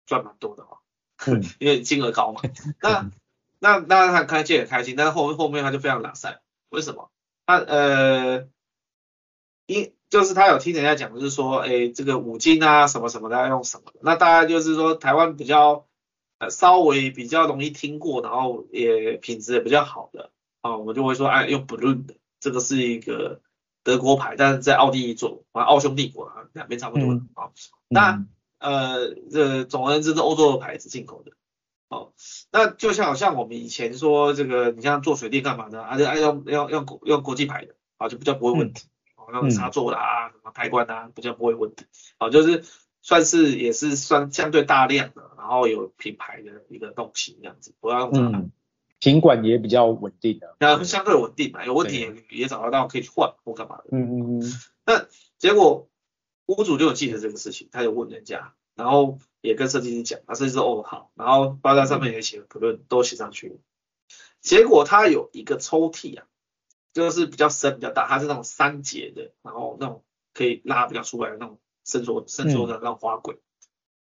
[0.06, 0.78] 赚蛮多的哦。
[1.28, 2.42] 嗯， 因为金额高嘛，
[2.82, 3.12] 那
[3.60, 7.12] 那那他开借也开心，但是后后面他就非常懒散，为什么？
[7.46, 8.48] 他呃，
[9.66, 15.86] 因就是他有听人家讲，就是说，哎，这个五金啊什么什么的要用什么的，那大家就是说台湾比较
[16.38, 23.42] 呃稍微比较容易听过，然后也品质也比较好的啊，我们就会说，哎，用 Brunn 的，这个是一个
[23.84, 27.52] 德国牌，但是在奥地利做，啊，奥匈帝国啊，两边差不多啊，
[27.90, 28.26] 那。
[28.60, 31.32] 嗯呃，这总而言之是欧洲的牌子进口的，
[31.88, 32.12] 哦，
[32.52, 41.86] 那就像好像我们以前说这个，你像做水电干嘛的，还是要要要国用国际牌的，啊，就比较不会问题，哦，那种插座的啊，什么开关啊，比较不会问题，
[42.18, 42.66] 啊，就是
[43.02, 48.44] 算是也是算相对大量的，然后有品牌的一个东西这样子，不要用它，
[49.00, 54.54] 品管也比较稳定的，那相对稳定嘛，有问题也也找得到可以去换或干嘛的，嗯嗯嗯，
[54.86, 55.06] 那
[55.38, 55.89] 结果。
[56.50, 63.56] 屋主就有记得这个事情，他就问人家，然后也跟设计师讲，他设计师说哦好，然后报价上面也写了，可能都写上去了。
[64.42, 66.26] 结果他有一个抽屉啊，
[66.92, 73.38] 就是比较深比较大，它是那种三节的，然后那种可以拉比较出来的那种伸缩伸缩的那种花轨。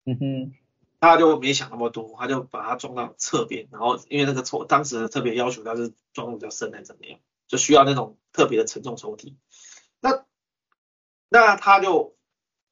[0.04, 0.54] 嗯哼，
[0.98, 9.36] 他就没想那么多，他就把它装到侧边，然后因为那个抽当时特别要求它是装的比较深还是怎么样，就需要那种特别的承重抽屉。
[10.00, 10.24] 那
[11.28, 12.12] 那他就。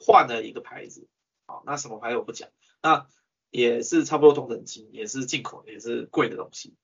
[0.04, 1.06] 换了一个牌子，
[1.46, 2.48] 好，那什么牌子我不讲，
[2.82, 3.06] 那
[3.50, 6.74] 也是差不多同等级，也是进口，也是贵的东西，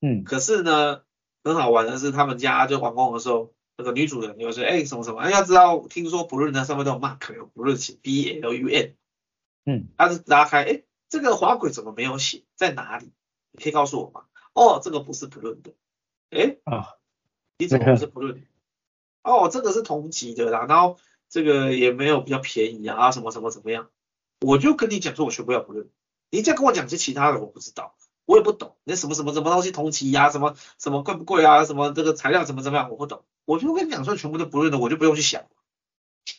[0.00, 1.02] 嗯，可是呢，
[1.44, 8.94] 很好玩的是，他们家就完工的时候，那个女主人就说，哎，什么什么，哎，要知道，听说 Brunn 那上面都有 mark，有 Brunn 写 B L U N，
[9.66, 13.12] 嗯，他是拉开，哎，这个滑轨怎么没有写，在哪里？
[13.52, 14.26] 你可以告诉我吗？
[14.54, 15.74] 哦，这个不是 Brunn 的，
[16.30, 16.94] 哎，啊，
[17.58, 18.42] 你怎么不是 Brunn？
[19.22, 20.98] 哦，这个是同级的啦，然后。
[21.28, 23.90] 这个也没有比较便宜啊，什么什么怎么样？
[24.40, 25.90] 我就跟你讲说，我全部要不认。
[26.30, 28.76] 你再跟我讲些其他的，我不知道，我也不懂。
[28.84, 30.30] 那什么什么什么东西同期呀？
[30.30, 31.64] 什么什么贵不贵啊？
[31.64, 32.90] 什么这个材料怎么怎么样？
[32.90, 33.24] 我不懂。
[33.44, 35.46] 我就跟你讲说，全部都不认的，我就不用去想。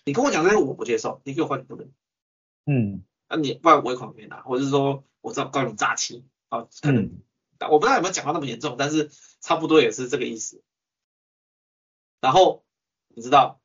[0.05, 1.21] 你跟我讲这些，我不接受。
[1.23, 1.91] 你给我换，你不认。
[2.65, 7.23] 嗯，那、啊、你不然尾款没拿，或者是说我知道告你诈欺，啊，可能、嗯、
[7.71, 9.09] 我不知道有没有讲到那么严重，但是
[9.41, 10.61] 差不多也是这个意思。
[12.21, 12.63] 然后
[13.07, 13.59] 你知道，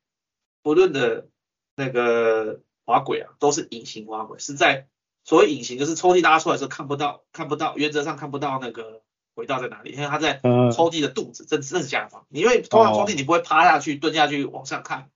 [0.64, 1.29] 不论的
[1.77, 4.88] 那个滑轨啊，都是隐形滑轨，是在
[5.24, 9.03] 所谓隐形，就是抽屉拉出来的时候看不到，看不到，原则上看不到那个
[9.35, 12.27] 轨道在哪里，因为它在抽屉的肚子正正下方。
[12.31, 15.11] 因为通常抽屉你不会趴下去、蹲下去往上看，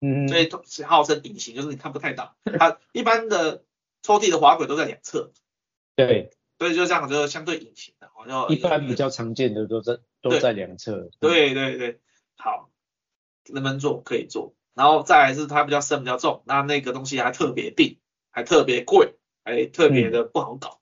[0.00, 0.48] 嗯，所以
[0.84, 2.34] 号称隐形，就是你看不太到。
[2.58, 3.64] 它一般的
[4.02, 5.30] 抽屉的滑轨都在两侧，
[5.94, 11.10] 对，所以就这样就相对隐形的，好像一般比较常见的都在都在两侧。
[11.20, 12.00] 对对对，
[12.38, 12.70] 好。
[13.48, 14.02] 能不能做？
[14.02, 17.98] 可以做，然后再来是它比较深比较重，那那个东西还特别定，
[18.30, 20.80] 还特别贵，还特别的不好搞，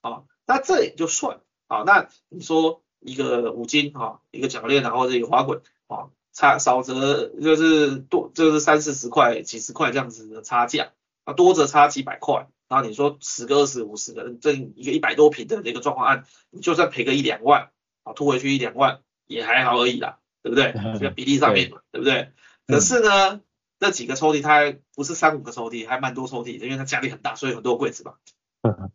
[0.00, 10.92] 啊、嗯，那这也就算，啊，那你说一个五金啊，一个铰链，然后这个滑轨啊，差少则就是多就是三四十块、几十块这样子的差价，
[11.24, 17.68] 啊，多则差几百块，然后你说十个、二十、五十个，这一个一百多平的这个状况案，你就算赔个一两万，
[18.04, 20.18] 啊，吐回去一两万也还好而已啦。
[20.42, 20.74] 对不对？
[21.00, 22.32] 这个比例上面嘛，对，对不对？
[22.66, 23.40] 可是呢，
[23.78, 28.14] 那、嗯、几个抽屉它还不是三五个抽屉，还蛮多抽屉的，因为它家里很大，所以很多柜子嘛。
[28.62, 28.90] 嗯。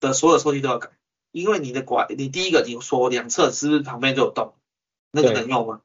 [0.00, 0.90] 的所有抽屉都要改，
[1.30, 4.54] 因为你的管，你第一个你说两侧是不是旁边就有洞？
[5.10, 5.80] 那个能用吗？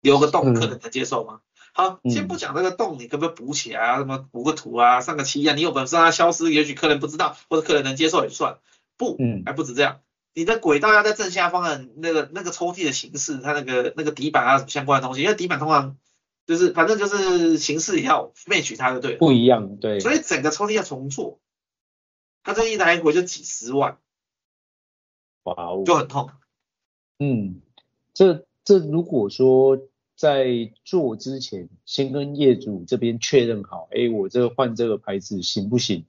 [0.00, 1.40] 留个洞，可能能接受吗？
[1.74, 3.98] 嗯、好，先不讲那个洞，你可不可以补起来啊？
[3.98, 5.54] 什么补个土啊，上个漆啊？
[5.54, 8.58] 你有本事让它消失，也许客人不知道，或者客人能接受也算。
[8.96, 10.00] 不，嗯，还不止这样。
[10.34, 15.96] 你的轨道要在正下方的那个那个抽屉的形式，它那个那个底板啊什么相关的东西，因为底板通常
[16.48, 19.18] 就是反正就是形式也要 match 它就对了。
[19.18, 20.00] 不一样，对。
[20.00, 21.38] 所以整个抽屉要重做，
[22.42, 23.98] 他这一来回就几十万，
[25.44, 26.30] 哇哦，就很痛。
[27.20, 27.60] 嗯，
[28.14, 29.78] 这这如果说
[30.16, 36.06] 在做之前，先跟业主这边确认好，哎，我这个换这个牌子行不行？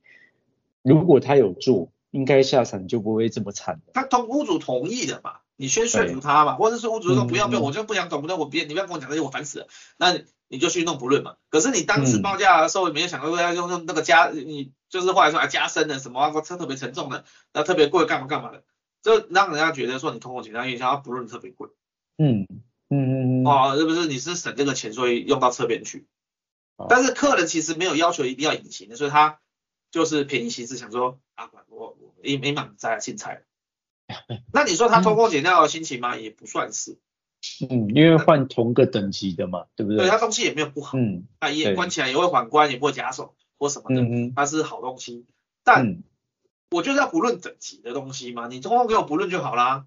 [0.82, 1.91] 如果他有做。
[2.12, 3.82] 应该下场就不会这么惨。
[3.93, 9.67] 他同屋主同意的嘛，你先说服他嘛，或者是屋主说不要不要，我就不想懂，不懂我别你不要跟我讲这些，我烦死了。
[9.97, 10.17] 那
[10.47, 11.35] 你就去弄不论嘛。
[11.49, 18.63] 可是你当时报价的时候，也没有想到要用用那个加，你就是后来说啊加深的什么，车特别沉重的，那特别贵干嘛干嘛的，
[19.03, 21.67] 就让人家觉得说你通过紧张运销，他不论特别贵。
[22.17, 22.47] 嗯
[22.89, 23.45] 嗯嗯嗯。
[23.45, 26.07] 哦，是不是你是省这个钱，所以用到侧边去？
[26.87, 29.39] 但是客人其实没有要求一定要隐形的，所以他。
[29.91, 33.41] 就是便宜行事，想说啊，我我一没满在青菜，
[34.53, 36.17] 那你说他偷工减料的心情吗？
[36.17, 36.97] 也不算是，
[37.69, 39.99] 嗯，因为换同个等级的嘛，对不对？
[39.99, 45.25] 对，他东西也没有不好，嗯，啊也关起来也会缓关，也不会夹手或什么的，嗯，它是好东西。
[45.63, 46.01] 但
[46.71, 49.85] 我就是要不论等级的东西嘛，你通通给我不论就好啦。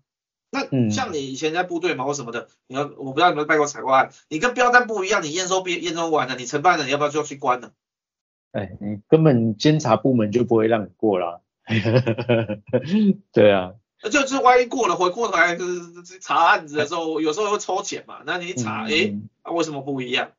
[0.51, 7.73] 那像你以前在部队嘛或什么的，你要我不知道你们拜过采购案，你跟标单不一样，你验收验收完了，你承办了，你要不要就要去关了？
[8.53, 11.41] 哎，你根本监察部门就不会让你过啦。
[13.33, 13.73] 对啊，
[14.11, 18.23] 就是万一过了，回过头来就是查案子的时候，有时候会抽检嘛。
[18.27, 20.33] 那你查，哎、嗯，啊，为什么不一样？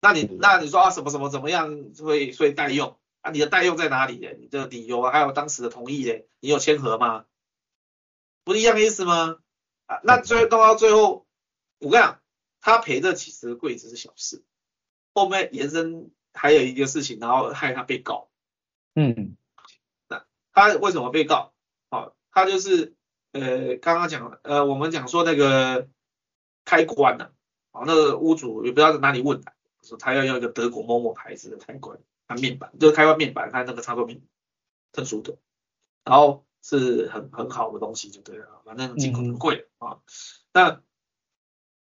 [0.00, 3.30] 那你那你说啊，什么什么怎么样会会代用啊？
[3.30, 4.28] 你的代用在哪里呢？
[4.38, 6.26] 你的理由啊，还有当时的同意嘞？
[6.40, 7.24] 你有签合吗？
[8.44, 9.38] 不是一样意思吗？
[9.86, 11.26] 啊，那最弄到最后，
[11.78, 12.20] 我跟你讲，
[12.60, 14.42] 他赔这几十个柜子是小事，
[15.14, 16.10] 后面延伸。
[16.34, 18.30] 还有一个事情，然后害他被告。
[18.94, 19.36] 嗯，
[20.08, 20.24] 那
[20.54, 21.51] 他为什么被告？
[22.34, 22.94] 好，他就是
[23.32, 25.88] 呃，刚刚讲呃，我们讲说那个
[26.64, 27.24] 开关呐、
[27.70, 34.22] 啊，好，那个屋主也不知道在哪里问的，说他要要一个德国某某牌子的开关，他面板就是开关面板，他那个插座面
[34.90, 35.36] 特殊的，
[36.04, 40.00] 然后是很很好的东西就对了，反正进口很贵啊。
[40.52, 40.82] 那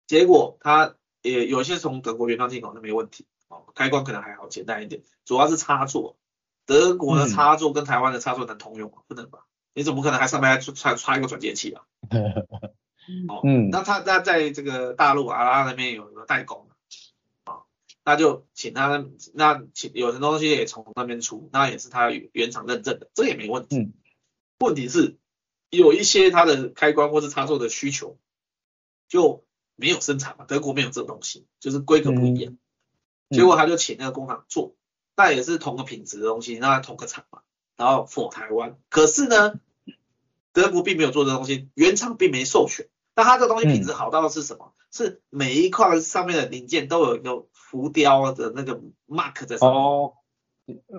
[0.08, 3.26] 结果他也有些从德国原装进口，那没问题。
[3.48, 6.18] 哦，开关可能还好，简单一点，主要是插座。
[6.66, 9.00] 德国的插座跟台湾的插座能通用吗？
[9.00, 9.46] 嗯、不能吧？
[9.74, 11.84] 你怎么可能还上面还插插一个转接器啊？
[13.28, 16.70] 哦，嗯，那他那在这个大陆啊那边有一个代工
[17.44, 17.64] 啊、哦，
[18.06, 23.78] 那就请他那请有的东西也从那边出，那也是他原厂认证的，这也没问题。
[23.78, 23.94] 嗯、
[24.60, 25.18] 问题是
[25.70, 28.18] 有一些他的开关或是插座的需求
[29.08, 32.54] 就没有生产嘛，德国没有这个东西，就是规格不一样。
[32.54, 32.58] 嗯
[33.32, 34.76] 结果他就请那个工厂做，
[35.16, 37.41] 那也是同个品质的东西，那同个厂嘛，
[37.82, 38.78] 然后 for 台湾。
[38.90, 39.56] 可是呢，
[40.54, 42.86] 德国并没有做这东西，原厂并没授权。
[43.16, 44.74] 那它这个东西品质好到的是什么？
[44.78, 49.82] 嗯、是每一块上面的零件都有一个浮雕的那个 mark 在上面。
[49.82, 50.14] 哦，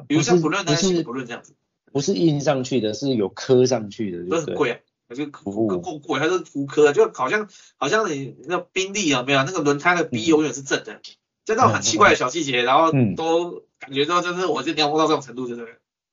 [0.09, 1.55] 比如像不论那些不论这样子，
[1.93, 10.95] 不是印上去的，是有刻上去的，都很贵啊，还是够够贵，它是浮刻，就好像好像你那宾利有没有那个轮胎的 B 永远是正的。
[10.95, 11.01] 嗯
[11.45, 15.57] 这种很奇怪的小细节，然后都感觉到就是我就描摹到这种程度，就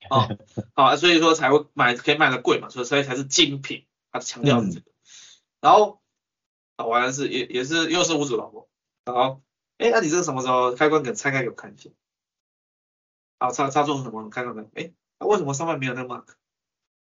[0.02, 0.38] 是哦，
[0.74, 4.90] 好，所以说才会买可以卖的贵嘛，所以所以才是精品，他强调是这个。
[4.90, 4.94] 嗯、
[5.62, 6.02] 然后
[6.78, 8.70] 好玩的是也也是又是屋主老婆，
[9.06, 9.42] 好，
[9.78, 11.90] 哎，那你这个什么时候开关给拆开给我看一下？
[13.40, 14.30] 好，插插座什么？
[14.30, 16.26] 开关梗，哎，为什么上面没有那个 mark？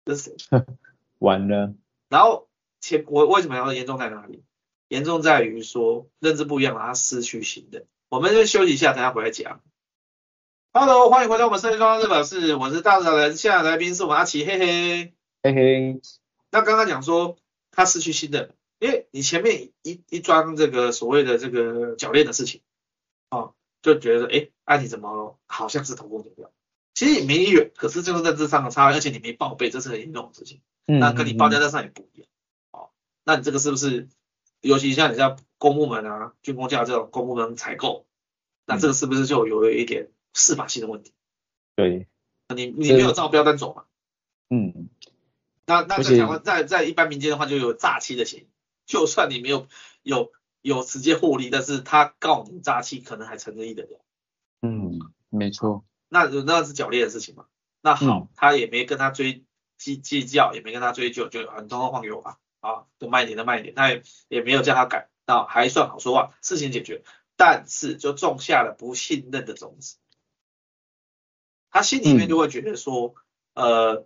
[0.05, 0.65] 这是谁？
[1.19, 1.73] 完了。
[2.09, 4.43] 然后前我为什么要严重在哪里？
[4.87, 7.87] 严重在于说认知不一样，他失去新的。
[8.07, 9.61] 我们先休息一下，等下回来讲。
[10.77, 16.01] Hello，欢迎回到我们设计装修日本室，我是大老人，现在来宾是我们阿奇，嘿嘿，嘿嘿。
[16.51, 17.37] 那刚刚讲说
[17.71, 22.59] 他失去新的，因为你前面一一桩这个所谓的这个铰链的事情，
[23.29, 26.51] 哦，就觉得哎，那、啊、你怎么好像是偷工减料？
[26.93, 30.59] 其实也没远，可是就是认知上的差，而且你没报备，这是很严重的事情。
[30.87, 32.27] 嗯，那跟你报价单上也不一样。
[32.71, 32.89] 哦，
[33.23, 34.09] 那你这个是不是？
[34.59, 38.05] 尤其像你像公部门啊、军工价这种公部门采购，
[38.65, 41.13] 那这个是不是就有了一点适法性的问题？
[41.75, 42.07] 对，
[42.55, 43.85] 你你没有照标单走嘛？
[44.51, 44.89] 嗯，
[45.65, 48.47] 那那在台湾在在一般民间的话就有诈欺的嫌疑，
[48.85, 49.67] 就算你没有
[50.03, 53.87] 有有直接获利，但是他告你诈欺，可能还成立的。
[54.61, 55.83] 嗯，没错。
[56.09, 57.45] 那那是狡劣的事情嘛？
[57.81, 59.43] 那好，嗯、他也没跟他追
[59.77, 62.37] 计计较，也没跟他追究，就很通通放给我吧。
[62.59, 67.03] 啊，就慢一点的慢一点，他也也没有叫他改，那还算好说话，事情解决，
[67.35, 69.97] 但是就种下了不信任的种子，
[71.75, 73.15] 他心里面就会觉得说，
[73.53, 74.05] 嗯、呃，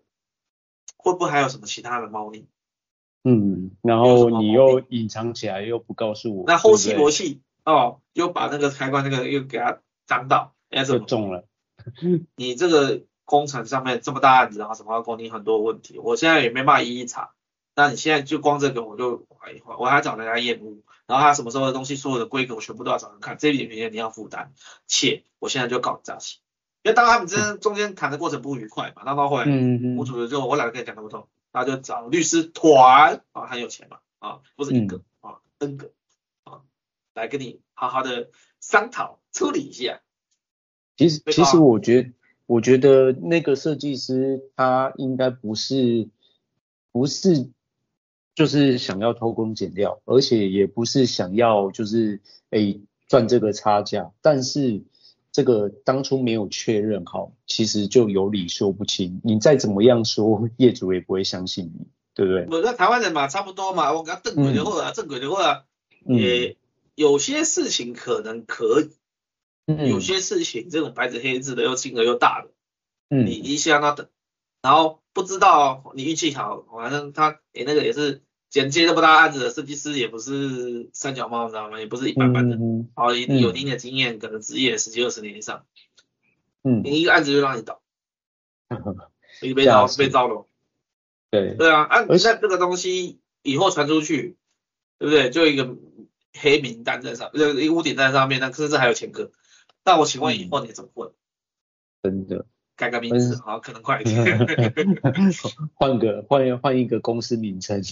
[0.97, 2.47] 会不会还有什么其他的猫腻？
[3.23, 11.45] 嗯，然后你又隐藏起来又不告诉我，那后期罗气哦，又把那个开关那个又给他脏到，哎，怎么中了？
[12.35, 17.35] 你这个工程上面这么大案子，然后什么工程很多问题，我现在也没办法一一查。
[17.75, 24.53] 那你现在就光这个我就怀疑，我还找人家验屋，然后他什么时候的东西，所有的规格我全部都要找人看，这一点你要负担，
[24.87, 26.39] 且我现在就告你诈欺，
[26.89, 29.45] 因为当他们之间中间谈的过程不愉快嘛，那到后来，
[29.95, 35.91] 屋主就我懒得跟你讲那么多，他就找律师团啊，很有钱嘛啊，不是一个啊，N 个
[36.43, 36.61] 啊，
[37.13, 40.01] 来跟你好好的商讨处理一下。
[40.97, 42.11] 其实其实我觉得
[42.47, 46.09] 我觉得那个设计师他应该不是
[46.91, 47.49] 不是。
[48.35, 52.21] 就是想要偷工减料，而且也不是想要就是
[52.51, 54.81] 诶赚这个差价，但是
[55.31, 59.21] 这个当初没有确认好，其实就有理说不清。
[59.23, 62.47] 你再怎么样说，业主也不会相信你，对不对？
[62.49, 65.65] 我在台湾人嘛，差不多嘛，我跟他正轨的话，正轨的话，
[66.05, 66.57] 也
[66.95, 68.89] 有些事情可能可以，
[69.67, 72.49] 嗯、有些事情这种白纸黑字的又金额又大的，
[73.09, 74.07] 嗯，你一下那等，
[74.61, 78.23] 然后不知道你运气好，反正他诶那个也是。
[78.49, 81.79] 剪接这么大案子的设计师也不是三脚猫，你知道吗？
[81.79, 82.57] 也不是一般般的，
[82.95, 85.65] 好、嗯，有一定的经验，嗯、可能职业十几二十年以上，
[86.63, 87.81] 嗯，你一个案子就让你倒，
[89.41, 90.47] 你被招被招了，
[91.29, 94.35] 对对啊，啊，你看这个东西以后传出去，
[94.97, 95.29] 对不对？
[95.29, 95.77] 就一个
[96.33, 99.31] 黑名单在上，就一个污点在上面，那甚至还有前科，
[99.85, 101.11] 那我请问以后你怎么混？
[102.01, 102.47] 真的。
[102.79, 104.15] 改个名字好，可能快一点。
[105.75, 107.81] 换个换换一个公司名称。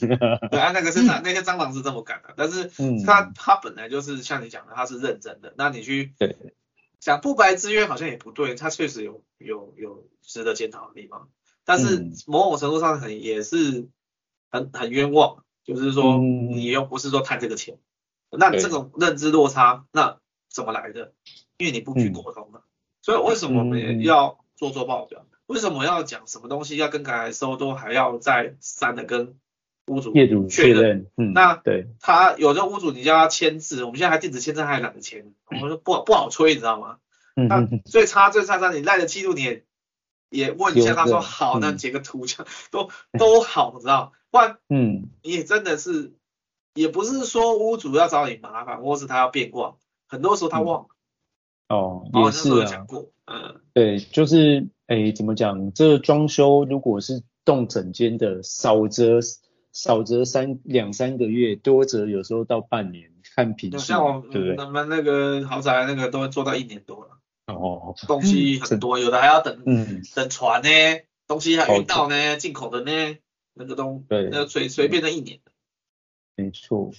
[0.49, 2.71] 对啊，那个是那 那些蟑螂是这么干的，但是
[3.05, 5.53] 他他本来就是像你讲的，他是认真的。
[5.57, 6.13] 那你去
[7.01, 11.27] 讲不白之冤好像也不对，他确实有有有值得检讨的地方，
[11.65, 13.89] 但是某种程度上很也是
[14.49, 17.77] 很很冤枉，就是说你又不是说贪这个钱，
[18.31, 20.19] 那这种认知落差那
[20.49, 21.11] 怎么来的？
[21.57, 22.61] 因为你不去沟通嘛。
[23.01, 24.39] 所以为什么我们要？
[24.57, 29.37] 做做报表，为什么要讲什么东西要跟改来收都还要再三的跟
[29.85, 31.07] 屋主业主确认？
[31.15, 36.97] 嗯，那对他有的屋主你叫他签字，我们现在还电子签字还懒得签，我们说不不好催，你知道吗？
[37.35, 39.63] 嗯，那最差最差差你赖的记录你也
[40.29, 44.11] 也问一下，他说好，那截个图这样都都好，你知道？
[44.31, 46.13] 不然嗯，你也真的是
[46.73, 49.75] 也不是说屋主要找你麻烦，或是他要变卦，
[50.07, 50.89] 很多时候他忘了。
[51.69, 52.87] 哦，也是啊。
[53.25, 55.73] 嗯，对，就是，哎，怎么讲？
[55.73, 59.19] 这个装修如果是动整间的，少则
[59.73, 64.65] 少则三两三个月，多则有时候到半年，看品质，像我对不对？
[64.65, 67.17] 我们那个豪宅那个都会做到一年多了。
[67.47, 70.69] 哦，东西很多，有的还要等，嗯，等船呢，
[71.27, 73.17] 东西还运到呢，进口的呢，
[73.53, 75.39] 那个东，对，那个随随便的一年。
[76.37, 76.91] 没错，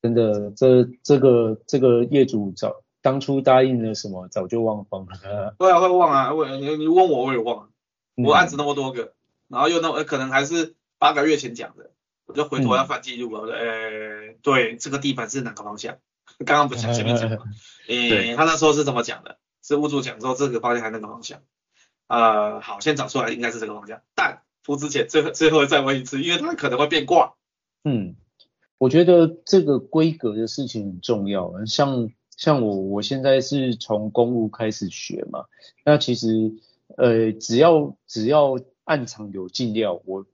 [0.00, 2.81] 真的，这这个这个业主找。
[3.02, 5.54] 当初答应了什么，早就忘光了。
[5.58, 7.68] 对啊，会忘啊，我你你问我我也忘了。
[8.16, 9.12] 我案子那么多个，
[9.48, 11.90] 然后又那可能还是八个月前讲的，
[12.26, 13.40] 我就回头要翻记录了。
[13.40, 15.98] 我说，诶，对，这个地板是哪个方向？
[16.46, 17.38] 刚刚不是前面讲吗？
[17.88, 19.36] 诶，他那时候是怎么讲的？
[19.62, 21.40] 是屋主讲说这个方向还是那个方向？
[22.06, 27.34] 呃，好，先找出来应该是这个方向，但铺之前最后最后再问一次，因为它可能会变卦。
[27.84, 28.16] 嗯，
[28.78, 32.10] 我觉得这个规格的事情很重要，像
[32.42, 35.44] 像我我现在是从公务开始学嘛，
[35.84, 36.52] 那其实
[36.96, 40.26] 呃只要只要案场有进料，我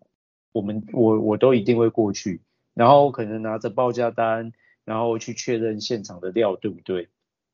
[0.53, 2.41] 我们我我都一定会过去，
[2.73, 4.55] 然后可能拿着报价单，
[4.87, 7.11] 然后去确认现场的料对不对？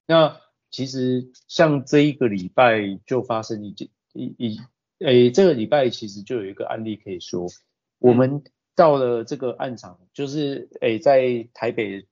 [0.07, 0.41] 那
[0.71, 4.61] 其实像这一个礼拜就发生一件一一
[5.05, 7.49] 诶，这个礼拜其实就有一个案例可以说，
[7.99, 8.45] 我们
[8.77, 12.07] 到了这个案场，就是诶在台北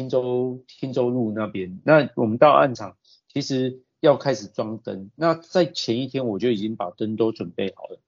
[0.00, 2.96] 汀州汀州路那边，那我们到案场
[3.28, 8.00] 其实要开始装灯，那在前一天我就已经把灯都准备好了，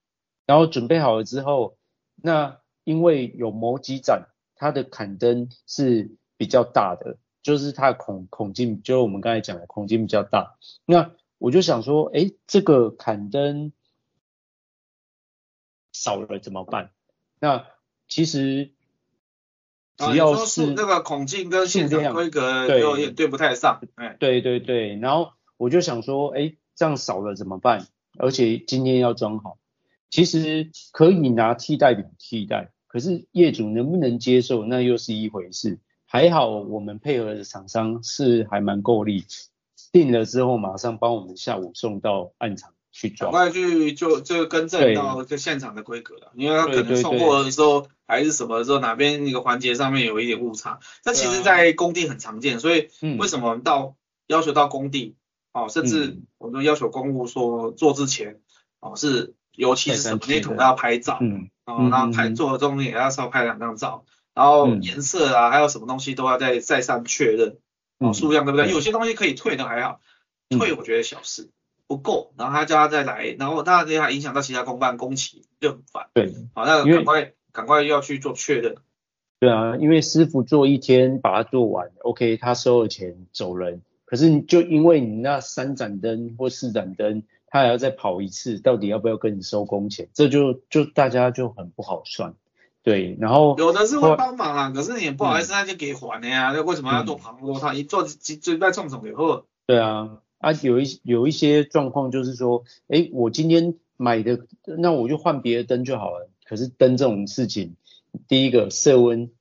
[0.47, 1.77] 然后准备好了之后，
[2.15, 7.17] 那因为有某几盏它的砍灯是比较大的。
[7.43, 10.57] 就是它孔孔径，就是我们刚才讲的孔径比较大。
[10.85, 13.73] 那我就想说，哎，这个砍灯
[15.91, 16.91] 少了怎么办？
[17.41, 17.67] 那
[18.07, 18.71] 其实
[19.97, 23.81] 只要是那个孔径跟现场规格有点对不太上。
[23.95, 24.95] 哎，对对对。
[24.95, 27.85] 然后我就想说，哎，这样少了怎么办？
[28.17, 29.57] 而且今天要装好，
[30.09, 35.79] 其实可以拿替代品替代，可是业主能不能接受，那又是一回事。
[36.05, 39.25] 还好，我们配合的厂商是还蛮够力，
[39.91, 52.87] 定了之后马上帮我们下午送到案场去装，赶快去就就更正到这现场的规格了，因为他可能送货的时候还是什么的时候哪边一个环节上面有一点误差，这其实在工地很常见，所以
[53.19, 53.95] 为什么我们到
[54.27, 55.17] 要求到工地
[55.51, 58.39] 哦，甚至我们要求公务说做之前
[58.79, 64.05] 哦是尤其是什么那桶都要拍照，嗯，然后拍做的中间也要稍拍两张照。
[64.35, 67.59] 然后颜色啊，嗯、还有什么东西都要再再三确认，
[67.99, 68.65] 哦，数量对不对？
[68.65, 69.99] 嗯、有些东西可以退的还好，
[70.49, 71.51] 退我觉得小事，
[71.95, 76.07] 不够，然后他叫他再来，然后他这样影响到其他公办公企就很烦。
[76.13, 78.75] 对，好，那赶快赶快要去做确认。
[79.39, 83.81] 对啊，因为师傅做一天把它做完，OK，他收了钱走人。
[84.05, 90.09] 可是就因为你那三盏灯或四盏灯，他还要再跑一次，到底要不要跟你收工钱？
[90.13, 92.33] 这就就大家就很不好算。
[92.83, 96.51] 对，然后有的是会帮忙啊，可是你也不好意思，那就给还了呀。
[96.53, 97.59] 那、嗯、为什么要做旁多？
[97.59, 99.45] 他一做就就在冲什么以后？
[99.65, 104.45] 对啊，啊有一有一些状况就是说，哎，我今天买的，
[104.77, 106.29] 那我就换别的灯就好了。
[106.45, 107.75] 可是灯这种事情，
[108.27, 109.31] 第一个色温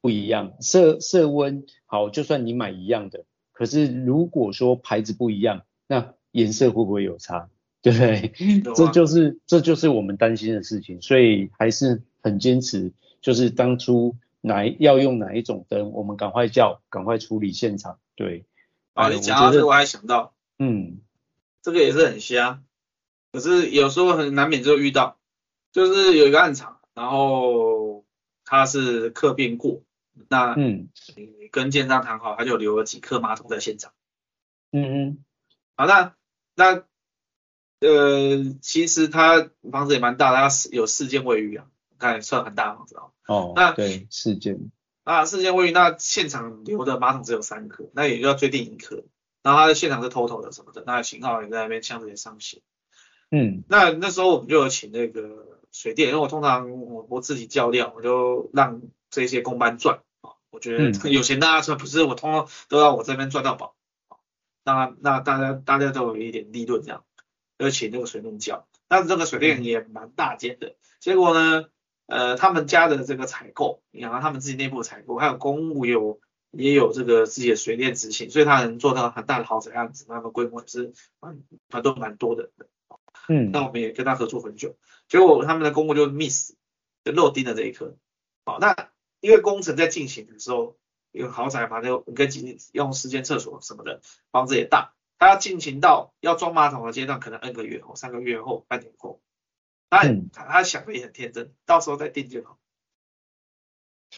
[0.00, 7.48] 不一样，色色温好，就算你买一样的，可是如果说牌子不一样，那颜色会不会有差？
[7.82, 8.32] 对不对？
[8.70, 12.02] 啊、这就是这就是我们担心的事情，所以还是。
[12.24, 17.98] 很坚持，就是当初哪要用哪一种灯，我们赶快叫，赶快处理现场。
[18.14, 18.44] 对，
[18.94, 20.31] 啊，你讲到这个我还想到，
[20.62, 21.00] 嗯，
[21.60, 22.62] 这个也是很瞎，
[23.32, 25.18] 可是有时候很难免就遇到，
[25.72, 28.04] 就是有一个暗场，然后
[28.44, 29.82] 他是客变过，
[30.28, 33.92] 那嗯，你跟建商谈好，他就留了几颗马桶在现场。
[34.70, 35.24] 嗯嗯，
[35.74, 36.14] 好，那
[36.54, 36.84] 那
[37.80, 41.66] 呃，其实他房子也蛮大的，他有四间卫浴啊。
[41.98, 43.12] 那也算很大的房子哦。
[43.26, 44.70] 哦，那对，四间。
[45.04, 49.04] 啊，四间卫浴，那现场留的马桶只有三颗，那也要最定一颗。
[49.42, 52.62] 然后他的现场是 TOTO 的什么的，那型号也在那边箱子也上写。
[53.30, 60.32] 嗯，那那时候我们就有请那个水电，因为我通常我我自己叫料，我就让这些工班赚啊。
[60.50, 63.74] 我觉得有钱大家赚，不是我通通都要我这边赚到宝。
[64.64, 67.04] 那那大家大家都有一点利润这样，
[67.58, 68.66] 就请那个水电叫。
[68.88, 71.66] 但是这个水电也蛮大间的，结果呢？
[72.06, 76.20] 呃，他们家的这个采购，你看他们自己内部采购，还有公务有
[76.52, 82.52] 也有这个自己的水电执行，所以他能做到很大的豪宅样子，那个规模也是蛮蛮多蛮多的。
[83.28, 84.76] 嗯，那我们也跟他合作很久，
[85.08, 86.54] 结果他们的公务就 miss，
[87.04, 87.96] 就漏钉了这一颗。
[88.44, 88.90] 好，那
[89.20, 90.76] 因为工程在进行的时候，
[91.10, 94.00] 因为豪宅嘛，就跟进用时间厕所什么的，
[94.30, 99.20] 房子也大，他要进行到要装马桶的阶段，可能 N 个月后、三个月后、半年后。
[99.90, 102.58] 他他想的也很天真，到时候再定就好。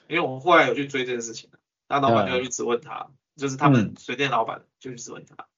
[0.06, 1.50] 因为我们后来有去追这件事情，
[1.88, 5.48] 那老板就去质问他，嗯、就是他们水电老板就去质问他，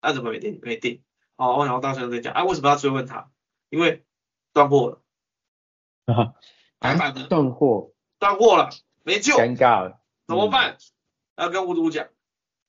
[0.00, 1.02] 那、啊、怎么没定没定？
[1.36, 3.30] 哦，然后到时候再讲，啊，为什么要追问他？
[3.68, 4.04] 因为
[4.52, 5.02] 断货了。
[6.14, 6.34] 啊，
[6.78, 8.70] 白板的 断货，断货了，
[9.02, 10.76] 没救，尴尬了，怎么办？
[11.36, 12.08] 要、嗯、跟屋主讲，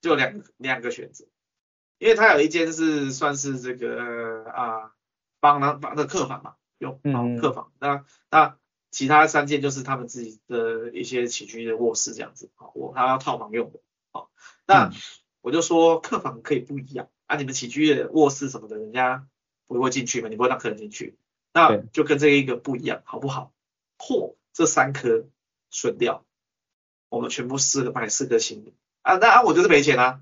[0.02, 1.26] 就两两个选择，
[1.98, 4.94] 因为他有一间是算是这个啊，
[5.40, 6.56] 帮他帮的客房嘛。
[6.80, 8.58] 用好客房，那那
[8.94, 13.80] 其他三间就是他们自己的一些起居的卧室这样子，啊，我他要套房用的，
[14.12, 14.30] 好，
[14.68, 14.92] 那
[15.42, 19.28] 我就说客房可以不一样啊，你们起居的卧室什么的，人家
[19.68, 21.18] 不不会进去嘛，你不会让客人进去，
[21.52, 23.52] 那就跟这一个不一样，好不好？
[23.98, 25.26] 或这三颗
[25.72, 26.24] 损掉，
[27.10, 28.72] 我们全部四个买四颗新的
[29.02, 30.22] 啊，那啊我就是赔钱啊。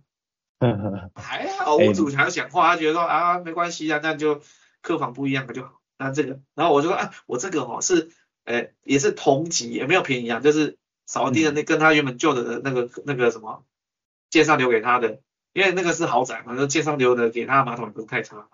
[1.15, 4.41] 还好屋主想要讲话，他觉得说啊没关系啊，那就
[4.81, 5.81] 客房不一样的就好。
[5.97, 8.11] 那这个，然后我就说啊，我这个哦是，
[8.45, 13.63] 呃也是同级，也没有便宜啊，就是扫地的那跟他原本旧的那个那个什么，
[14.29, 15.19] 介绍留给他的，
[15.53, 18.47] 因为那个是豪宅嘛，就介绍留的给他的马桶也不是太差。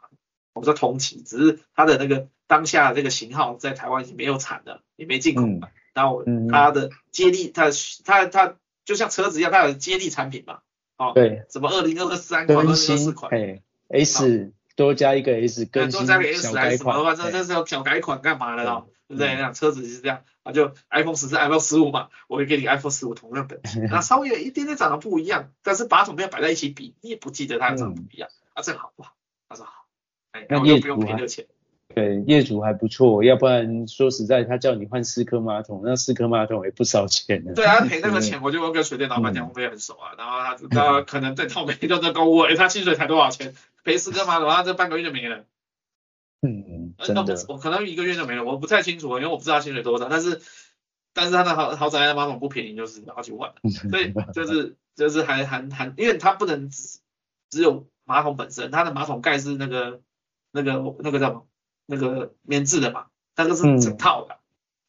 [0.53, 5.69] 我们说同级，只是他的那个当下这个型号在台湾已经没有产的，也没进口嘛。
[5.93, 7.69] 然后他的接力，他
[8.03, 10.59] 他他就像车子一样，他有接力产品嘛。
[10.97, 18.87] 哦，对，什么二零二三款、二零二四款，哎，S 多加一个 S，更新小改款，多加个 S 款，这这是要小改款干嘛的哦？
[19.07, 19.35] 对不对？
[19.35, 29.13] 那车子是这样，啊，就 iPhone 十四、iPhone 十五嘛，我会给你 iPhone 十五同样的， 那稍微有一点点长得不一样，但是把它们要摆在一起比，你也不记得它长得不一样，啊，这个好不好？
[29.49, 29.85] 他说好，
[30.31, 31.45] 哎，那又不用赔这个钱。
[31.95, 37.53] 对，业主还不错，要不然说实在，他叫你换四颗马桶，那四颗马桶也不少钱呢。
[37.55, 40.11] 对啊，赔 那个钱，我就跟水电老板讲，我们也很熟啊。
[40.15, 43.55] 然后他，他可能在套没就在高我，哎，他薪水才多少钱？
[43.83, 45.45] 赔四颗马桶，他这半个月就没了。
[46.41, 47.45] 嗯，真的。
[47.47, 50.07] 我可能一个月就没了，我不太清楚，因为我不知道他薪水多少。
[50.09, 50.41] 但是，
[51.13, 53.53] 但是他的豪豪宅的马桶不便宜，就是好几万。
[53.89, 56.99] 所以就是就是还还还，因为他不能只
[57.49, 60.01] 只有马桶本身，他的马桶盖是那个
[60.51, 61.47] 那个那个叫什么？
[61.89, 63.07] 那个棉质的嘛，
[63.37, 64.39] 那个是整套的。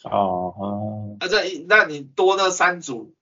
[0.03, 1.17] 嗯、哦哦。
[1.21, 3.15] 那这那你多那三组，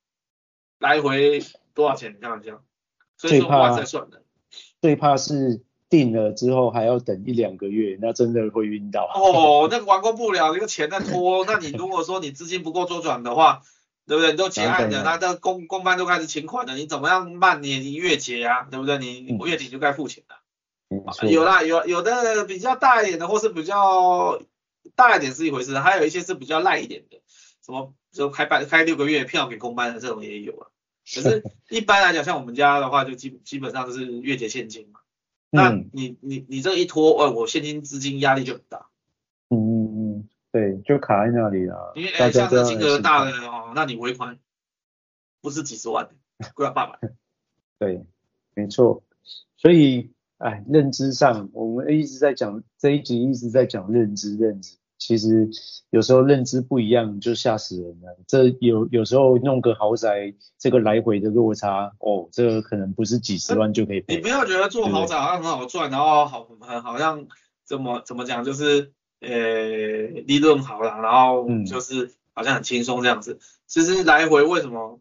[0.78, 1.42] 来回
[1.74, 2.14] 多少钱？
[2.14, 2.62] 你看一下。
[3.18, 4.22] 所以说话再算的。
[4.80, 9.08] 最怕是订了之后还要等一两个月，那真的会晕倒。
[9.14, 11.44] 哦，那个完工不了，那个钱在拖。
[11.44, 13.62] 那你如果说你资金不够周转的话，
[14.06, 14.32] 对不对？
[14.32, 18.98] 你都结案的，那这公公办都开始请款了，你怎么样慢你你月结啊，对不对？
[18.98, 20.36] 你月底就该付钱了。
[21.28, 24.40] 有啦，有有的比较大一点的，或是比较
[24.94, 27.20] 大一点是一回事，还有一些是比较赖一点的，
[27.64, 30.68] 什么就开办开六个月票给公办的这种也有啊。
[31.12, 35.00] 可是 一般来讲，像我们家的话，就基基本上都是月结现金嘛。
[35.56, 38.86] 那你你你这一拖，呃，我现金资金压力就很大。
[39.48, 41.92] 嗯嗯嗯，对，就卡在那里了。
[41.96, 44.38] 因为哎像这金额大的哦，那你尾款
[45.40, 46.08] 不是几十万，
[46.54, 46.98] 贵要八百。
[47.80, 48.04] 对，
[48.54, 49.02] 没错，
[49.56, 50.12] 所以。
[50.38, 55.48] 哎，认知上，我们一直在讲这一集一直在讲认知，认知，其实
[55.90, 58.16] 有时候认知不一样就吓死人了。
[58.26, 64.16] 这有有时候弄个豪宅，这个来回的落差，哦，这个可能不是几十万就可以赔。
[64.16, 67.26] 你不要觉得做豪宅好像很好赚，然后好很好像
[67.64, 69.28] 怎么怎么讲，就是呃
[70.26, 73.34] 利润好了，然后就是好像很轻松这样子。
[73.34, 75.00] 嗯、其实来回为什么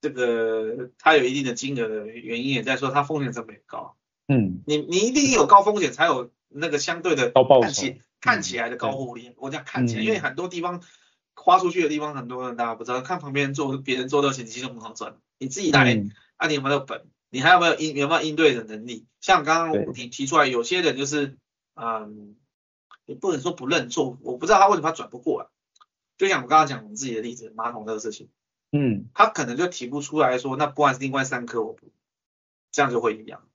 [0.00, 3.96] 这个它有一定的金额的原因也在说它风险成本高。
[4.28, 9.34] 嗯，你你一定有高风险才有那个相对的看起看起来的高获利。
[9.36, 10.82] 我讲看起来，因为很多地方
[11.34, 15.18] 花出去的地方，很多人大家不知道，看旁边做别人做的钱其实很好赚。
[15.36, 16.02] 你自己来，
[16.38, 17.04] 啊，你有没有本？
[17.28, 19.04] 你还有没有应有没有应对的能力？
[19.20, 21.36] 像刚刚我提提出来，有些人就是，
[21.74, 22.34] 嗯，
[23.04, 25.48] 你不能说不认错，我不知道他为什么他转不过来。
[26.16, 28.30] 就像我刚刚讲我们自己的例子，马桶这个事情，
[28.72, 31.92] 嗯，他可能就提不出来说，那不管是另外三颗我不，
[32.72, 33.46] 这样就会一样。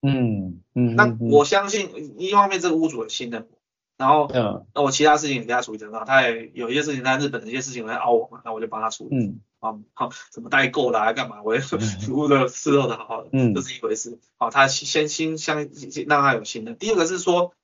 [0.00, 3.58] 嗯嗯，那我相信一方面这个屋主很信任我，
[3.96, 9.16] 然后嗯，那我其他事情也给他处理得很好，他也有一些事情在日本的一些事情来熬我嘛，那我就帮他处理。
[9.16, 14.18] 嗯，好，好，怎么代购啦，干嘛，我也 服务的伺候的好好的，嗯，这是一回事。
[14.36, 15.68] 好，他先先相
[16.06, 16.76] 让他有信任。
[16.76, 17.54] 第二个是说，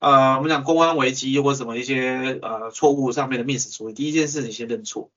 [0.00, 5.10] 呃，我们讲公安危机或者什么一些呃错误上面的 miss 处理，第一件事你先认错，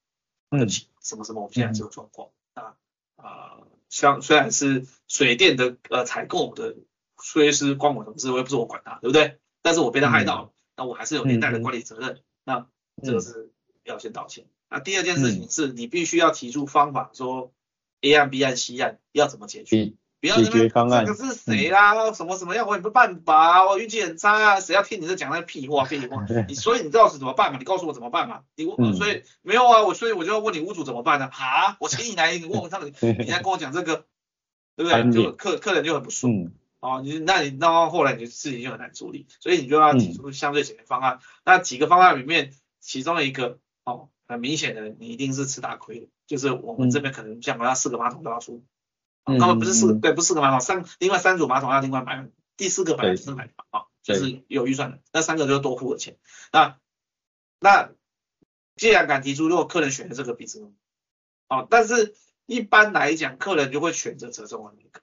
[0.49, 0.70] 嗯，
[1.01, 2.76] 什么什么，我们现在这个状况啊
[3.18, 3.57] 啊。
[3.89, 6.76] 像虽然是水电的呃采购的
[7.22, 9.38] 虽是关我什么事，我也不是我管他，对不对？
[9.64, 12.68] 但是我被他害到了，那我还是有连带的管理责任，那
[13.01, 13.51] 这个是
[13.84, 14.45] 要先道歉。
[14.70, 17.51] 那第二件事情是你必须要提出方法，说
[18.01, 19.93] A 案 B 案 C 案要怎么解决。
[20.20, 21.91] 不要那边这个是谁啦？
[21.95, 22.66] 嗯、什么什么样？
[22.66, 24.59] 我也没办法，我运气很差啊！
[24.61, 26.24] 谁要听你这讲那屁话废话？
[26.47, 27.57] 你所以你知道是怎么办吗？
[27.59, 28.39] 你告诉我怎么办嘛？
[28.55, 31.26] 你问、嗯，所以没有啊，我所以我就要问你屋主怎么办呢？
[31.26, 34.05] 啊，我请你来，你问他，你你在跟我讲这个，
[34.78, 35.11] 对不对？
[35.11, 36.53] 就客客人就很不顺，
[36.84, 41.15] 哦、嗯，你那你到后来你的事情就很难处理，所以你就要提出相对解决方案。
[41.15, 48.65] 嗯、那几个方案里面，其中的一个哦，很明显的你一定是吃大亏的，就是我们这边可能像我要四个马桶都要出。
[49.25, 52.27] 他们不是四个，对，不是四个马桶，三另外三组马桶要另外买，
[52.57, 56.17] 第四个本来是买的啊，就是有预算的，那三个就是多付的钱。
[56.51, 56.77] 那
[57.61, 57.91] 那
[58.75, 60.59] 既然敢提出，如果客人选择这个比值，
[61.47, 62.15] 哦，但是
[62.45, 64.99] 一般来讲，客人就会选择折中的那个，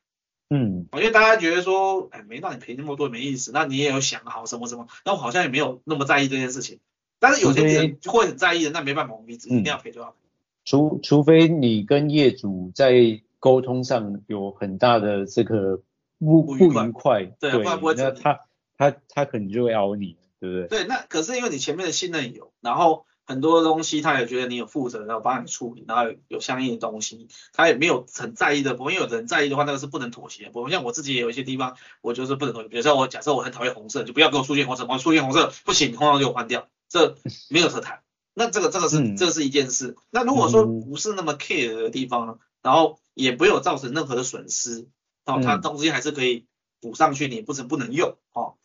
[0.53, 6.81] 嗯，因为大家觉得说，哎，没让你赔那么多没意思，那你也有想好什么什么，那我好像也没有那么在意这件事情。
[7.21, 10.17] 但是有些人会很在意的，那没办法，我们一定要赔就要赔。
[10.65, 15.81] 除除非你跟业主在沟通上有很大的这个
[16.19, 17.95] 不不愉快，对，不然不会。
[17.95, 18.41] 那他
[18.77, 20.81] 他他可能就会咬你，对不对？
[20.81, 23.07] 对，那可是因为你前面的信任有，然后。
[23.31, 28.72] 很多东西他也觉得你有负责，然后帮你处理，然后有相应的东西，他也没有很在意的。
[28.72, 30.51] 因为有人在意的话，那个是不能妥协。
[30.53, 32.68] 我像我自己也有一些地方，我就是不能妥协。
[32.68, 37.14] 比如说我假设我很讨厌红色，就不要给我出现红色，我出现红色不行，红色给我换掉，这
[37.51, 38.03] 没有得谈。
[38.35, 39.97] 那这个这个是、嗯、这个是一件事。
[40.11, 44.89] 那如果说不是那么 care 的地方呢，然后也不有造成任何的损失，
[45.24, 46.47] 哦，他东西还是可以
[46.81, 48.57] 补上去，你不是不能用哦，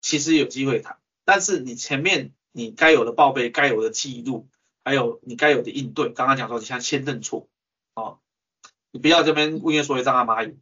[0.00, 2.30] 其实有机会谈，但是你前面。
[2.52, 4.48] 你该有的报备、该有的记录，
[4.84, 7.48] 还有你该有的应对，刚刚讲说你像先认错，
[7.94, 8.18] 哦，
[8.90, 10.56] 你不要这边物业所有障碍蚂蚁，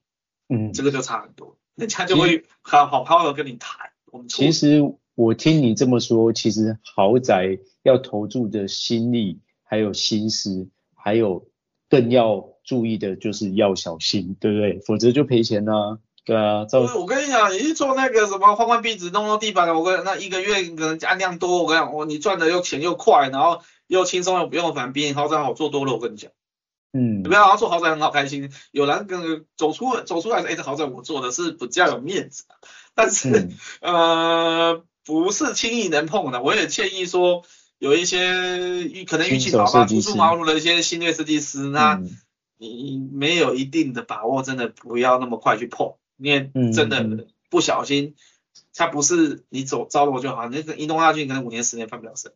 [0.48, 3.90] 嗯，这个就差很多，人家就会好好好好跟你谈。
[4.12, 4.82] 我们其实
[5.14, 11.48] 我听你这么说，其实豪宅要投注的心力，还有心思，还有
[11.88, 14.78] 更要注意的就是要小心，对不对？
[14.80, 15.98] 否则就赔钱啊。
[16.28, 25.94] 对啊，我跟你讲，你去做那个什么换换壁纸、弄弄地板的，我跟那一个月可能案量多，我跟你讲，我你赚的又钱又快，然后又轻松又不用烦，比你豪宅好做多了。
[25.94, 26.30] 我跟你讲，
[26.92, 32.44] 嗯，你不要好像做豪宅很好开心，有人跟走出走出来说，哎，这豪宅我做的是比较有面子，
[32.94, 36.42] 但是、嗯、 呃不是轻易能碰的。
[36.42, 37.42] 我也建议说，
[37.78, 38.18] 有一些
[39.06, 41.98] 可能运气好吧，初出茅庐的一些新锐设计师，那
[42.58, 45.94] 你没有一定的把握，真的不要那么快去碰。
[46.18, 48.14] 因为真的不小心，
[48.74, 52.32] 它不是你走招了我就好，那个移动大军可能五年十年翻不了身。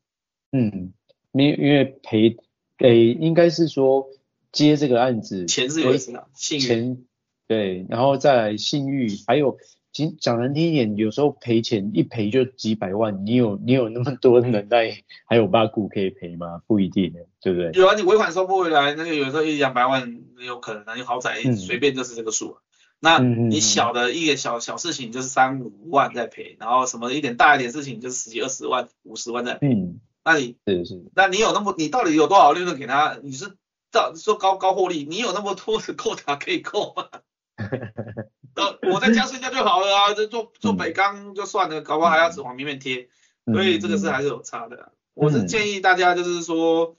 [0.52, 0.92] 嗯，
[1.32, 2.36] 因因为赔
[2.78, 4.08] 给应该是说
[4.52, 6.62] 接这个案子，钱是有意思的，信誉。
[6.62, 7.04] 钱
[7.48, 9.58] 对，然后再来信誉，还有
[9.92, 16.62] 讲讲难听一点，有时候赔钱一赔就几百万，你有 你有那么多能耐，还有八股可以赔吗？
[16.66, 17.72] 不一定的，对不对？
[17.72, 22.50] 有啊，你尾款收不回来，那个有时候一两百万有可能，你豪宅随便就是这个数。
[22.50, 22.56] 嗯
[23.04, 29.66] 那你小的一个小小事情就是三五万在赔，然后什么一点大一点事情就是十几二十万、五十万在赔。
[29.66, 33.18] 嗯，那你是是，那你有那么你到底有多少利润给他？
[33.20, 33.56] 你是
[33.90, 37.08] 到说高高获利，你有那么多的扣他可以扣吗？
[38.92, 43.08] 我在家睡觉就好了啊， 就做做北钢就算了，搞不好还要指往明面贴，
[43.52, 44.88] 所以这个是还是有差的、啊。
[45.14, 46.94] 我是建议大家就是说，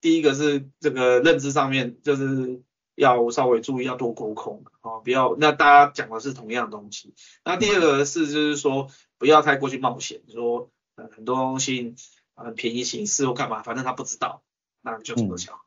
[0.00, 2.62] 第一个是这个认知上面就是。
[2.94, 7.14] 要稍微注意，要多沟通啊，不要那大家讲的是同样的东西。
[7.44, 11.94] 那第二个是就是说，不要太过去冒险，说呃很多东西
[12.34, 14.42] 呃便宜行事或干嘛，反正他不知道，
[14.82, 15.58] 那就这么想。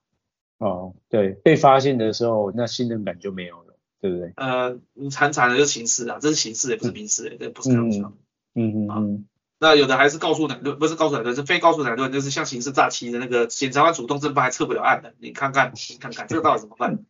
[0.58, 4.34] 哦，对，被发现的时候，那信任感就没有了，对不对？
[4.38, 8.14] 呃，你惨惨的就刑事啊，这是刑事也不是民事，这、嗯、不是开玩笑。
[8.54, 9.26] 嗯嗯嗯。
[9.58, 17.06] 那有的还是告诉乃论，不是告诉乃论，是非告诉乃论，就是像刑事诈欺的那个检察官主动侦办还撤不了案的，你看看，你看看这个到底怎么办？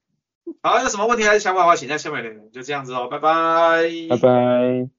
[0.62, 2.52] 好，有什么问题还是想法的话，请在下面留言。
[2.52, 4.95] 就这样子哦，拜拜，拜拜。